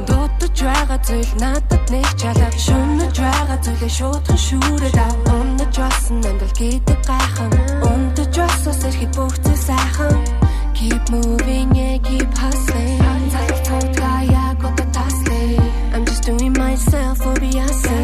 [0.10, 5.14] Дутаж байгаа зүйл надад нэг чалаа Шүнэж байгаа зүйлээ шуудхан шүүрээд ав.
[5.38, 7.52] Унаж болсон амьдрал гэдэг гайхан
[7.94, 10.18] Унтаж болсоос ирэхэд бүх зүйл сайхан
[10.74, 13.13] Keep moving, yeah, keep hustling
[16.74, 17.98] myself for Beyonce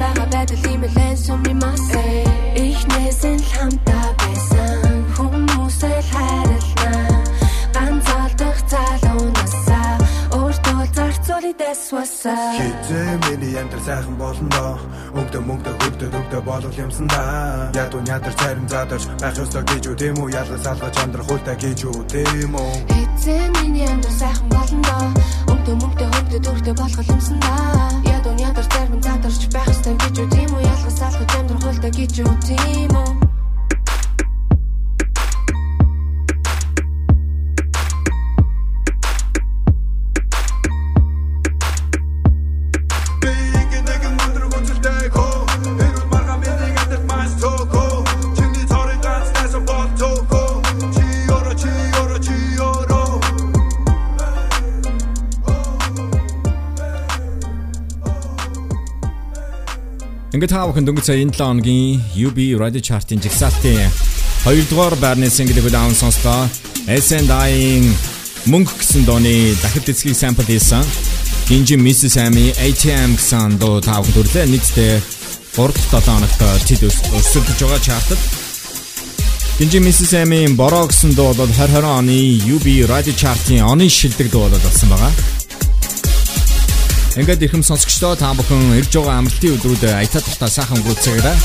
[0.00, 2.24] Бага байдал юм элэн сумимасе
[2.56, 4.80] Ихнээс нь л хамтаа байсан
[5.16, 6.94] Хүмүүсээ л хайрлана
[7.74, 9.92] Ганц алдах залуунасаа
[10.34, 12.56] Өөртөө зарцуулъя that's what's up.
[12.58, 14.74] Хизээ миний яндар сайхан болно доо.
[15.14, 17.70] Өнгдө мөнгдө хөрдө төгдө болгох юмсан да.
[17.76, 20.34] Ядуу нядар царин задарч байх ёстой гэж үү тийм үү?
[20.34, 22.74] Ялгаж салгаж амьдрах хуйтай гэж үү тийм үү?
[22.98, 24.96] Эцэн миний амьдрал сайхан болно.
[25.52, 28.13] Өмдөө мөнгөдөө хөвдөө дөрөвдөө болгол юмсан да.
[29.24, 30.68] Задарч байх ёстой гэж үү тийм үү?
[30.68, 33.23] Ялгаж салгаж амьдрах хуйтай гэж үү тийм үү?
[60.44, 63.88] Ингээд та бүхэн дөнгөж сая энэ 7 хоногийн UB Radio Chart-ын жигсаалтын
[64.44, 66.44] 2 дугаар байрны single-ийг удаан сонслоо.
[66.84, 67.88] S&I-ийн
[68.52, 70.84] мөнгө гэсэн дооны дахид эцгийг сампл хийсэн.
[71.48, 72.20] Гинжи Mrs.
[72.28, 75.00] Amy ATM гэсэн дуу та бүхэн төрлөө нийтдээ
[75.56, 76.36] 3 дахь 7 хоногт
[76.68, 78.20] тэд өсөлдөж байгаа чартад.
[79.56, 80.12] Гинжи Mrs.
[80.28, 82.20] Amy-ийн бороо гэсэн дуу бол 2020 оны
[82.52, 85.43] UB Radio Chart-ын оны шилдэг дуу болсон байгаа.
[87.14, 91.38] Ингээд ихэм сонсогчдоо та бүхэн ирж байгаа амралтын өдрүүд аятаа тухта сайхан өнгөрүүлцгээгээрэй.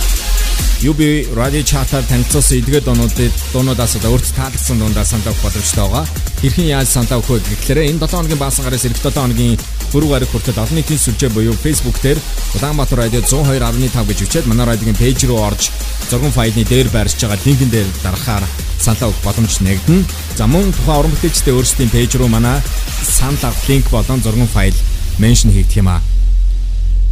[0.89, 1.01] UB
[1.37, 6.05] Radio Chart-аар танилцуулсан эдгээр дуунуудыг дуунуудаас өөрт таалагдсан дундаа санал авах боломжтой байгаа.
[6.41, 9.61] Хэрхэн яаж санал авах вэ гэхээр энэ 7 хоногийн баасан гараас эх 7 хоногийн
[9.93, 12.17] пүрэв гараг хүртэл олон нийтийн сүлжээ буюу Facebook дээр
[12.57, 15.69] Улаанбаатар радио 102.5 гэж үчээд манай радиогийн пэйж рүү орж
[16.09, 18.45] зургийн файлны дээр байршиж байгаа линкэн дээр дарахаар
[18.81, 20.07] санал авах боломж нэгдэнэ.
[20.33, 22.57] За мөн тухайн уран бүтээлчдийн өөрсдийн пэйж рүү манай
[23.05, 24.73] санал авах линк болон зургийн файл
[25.19, 26.01] меншн хийгдэх юм аа.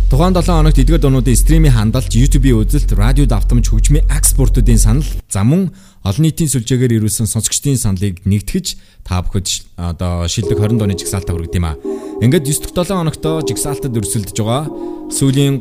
[0.07, 5.43] Тухайн 7 хоногт эдгээр дуунуудын стримийн хандалт, YouTube-ийн үзэлт, радио давтамж хөгжмийн экспортуудын санал, за
[5.43, 5.75] мөн
[6.07, 11.59] олон нийтийн сүлжээгээр ирүүлсэн сонсогчдын саналыг нэгтгэж та бүхэд одоо шилдэг 20 дооны жигсаалтаа хүргэж
[11.59, 11.75] юм аа.
[12.23, 14.71] Ингээд 9 дахь 7 хоногтоо жигсаалтад өрсөлдөж байгаа.
[15.11, 15.55] Сүүлийн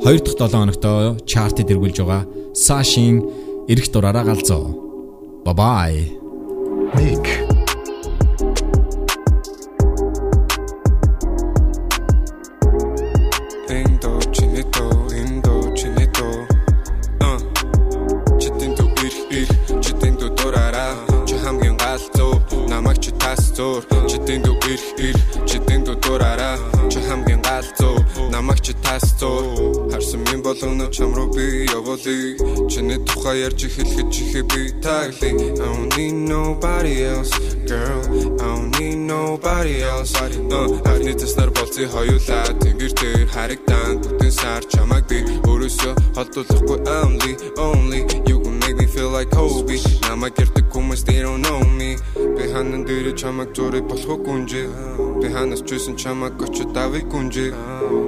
[0.00, 2.24] 2 дахь 7 хоногтоо чартад эргүүлж байгаа.
[2.56, 3.20] Сашин
[3.68, 4.64] эрэх дураараа галзуу.
[5.44, 6.00] Bye bye.
[6.96, 7.51] Ник
[31.92, 35.28] явуулъя чиний тухай ярьж эхлэхэд чихээ би тагли.
[35.28, 37.32] I don't need nobody else
[37.68, 38.00] girl.
[38.40, 40.12] I don't need nobody else.
[40.90, 45.20] Ахны таснаар болцсон хоёулаа тэнгэр дээр харагдан бүтэн сар чамайг би.
[45.48, 48.00] Өөрөөсөө холдуулахгүй only only.
[48.28, 48.41] You
[49.02, 49.76] feel like Kobe.
[50.06, 51.98] Намайг гэрдэг хүмүүс they don't know me.
[52.14, 54.66] Би ханан дээр чамайг зураг болохгүй гүнжээ
[55.20, 57.50] би ханаас чүйсэн чамайг очиж давыг гүнжээ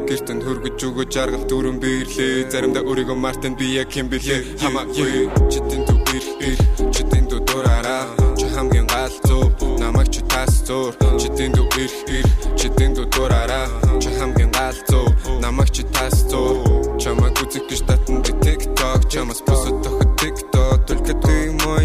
[0.09, 5.83] гэртэн хөргөж өгөө жаргал дүүрэн бирлээ заримдаа өөрийгөө мартан би яг юм бэлээ хамаагүй читэн
[5.89, 6.59] дүү ир
[6.95, 8.05] читэн дүү дураараа
[8.39, 9.45] чи хамгийн галзуу
[9.83, 11.67] намайг чи тасцуур читэн дүү
[12.19, 12.27] ир
[12.61, 13.67] читэн дүү дураараа
[14.03, 15.07] чи хамгийн галзуу
[15.43, 19.01] намайг чи тасцуур чамайг үзэх гэж татан би TikTok.
[19.11, 20.14] Чамаас босод тохот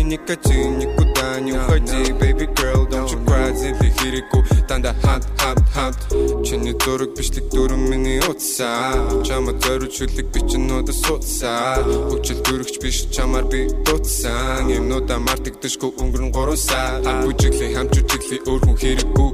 [0.10, 6.00] никотин никуда не уходи baby girl don't you cry зэли хэрэггүй дандаа хамт хамт хамт.
[6.46, 8.94] Чиний дураг бичлэг дүрэн миний утсаа.
[9.26, 16.58] Чамаа зориуд шүлэг бичнүүд суудсаа хүчил дөрөгч биш чамаар би дутсан юмнуудаа мартагдашгүй өнгөрн 3
[16.58, 19.30] сар хам бүжиглээ хамч үжиглээ өөр хүн хэрэггүй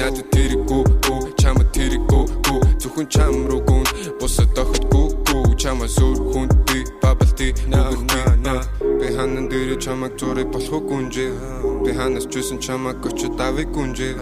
[0.00, 0.82] надад тэрэггүй
[1.40, 2.24] чамаа тэрэггүй
[2.80, 3.84] зөвхөн чам руу гүн.
[4.20, 5.19] Бусад охидгүй
[5.60, 7.80] чамаа сүр хүн би bubble tea на
[8.44, 8.54] на
[8.98, 11.30] би ханан дээр чамайг зураг болохгүй гүнжээ.
[11.84, 14.14] Би ханаас чүйсэн чамайг очиж давыг гүнжээ.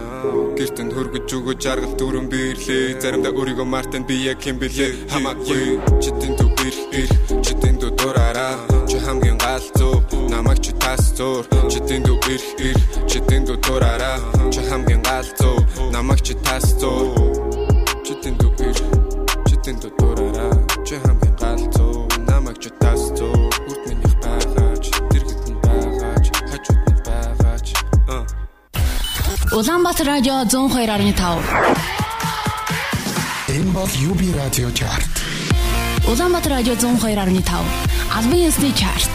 [0.59, 2.87] Гэртэн хөргөж өгөө жаргал дүүрэн бирлээ.
[3.03, 5.65] Заримдаа өөрийгөө мартан би яг юм бэлээ хамаагүй.
[6.03, 7.11] Читэн дүү ир ир
[7.47, 8.55] читэн дүү дураараа.
[8.91, 9.97] Чи хамгийн галзуу
[10.33, 14.19] намайг чи тасцуур читэн дүү ир ир читэн дүү дураараа.
[14.51, 15.63] Чи хамгийн галзуу
[15.95, 18.79] намайг чи читэн дүү ир
[19.47, 20.03] читэн дүү дураараа.
[20.03, 20.08] чи
[29.53, 31.43] Улаанбаатар радио 102.5.
[33.49, 35.13] Энэ бол UB Radio Chart.
[36.07, 37.65] Улаанбаатар радио 102.5.
[38.15, 39.11] Албан ёсны чарт.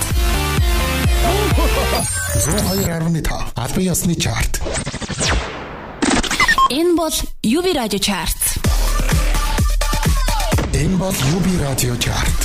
[2.35, 4.61] 102.5 албан ёсны чарт.
[6.69, 8.37] Энэ бол UB радио чарт.
[10.73, 12.37] Энэ бол UB Radio Chart.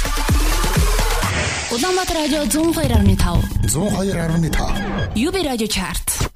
[1.73, 3.65] Улаанбаатар радио 102.5.
[3.65, 6.31] 102.5 UB радио чарт.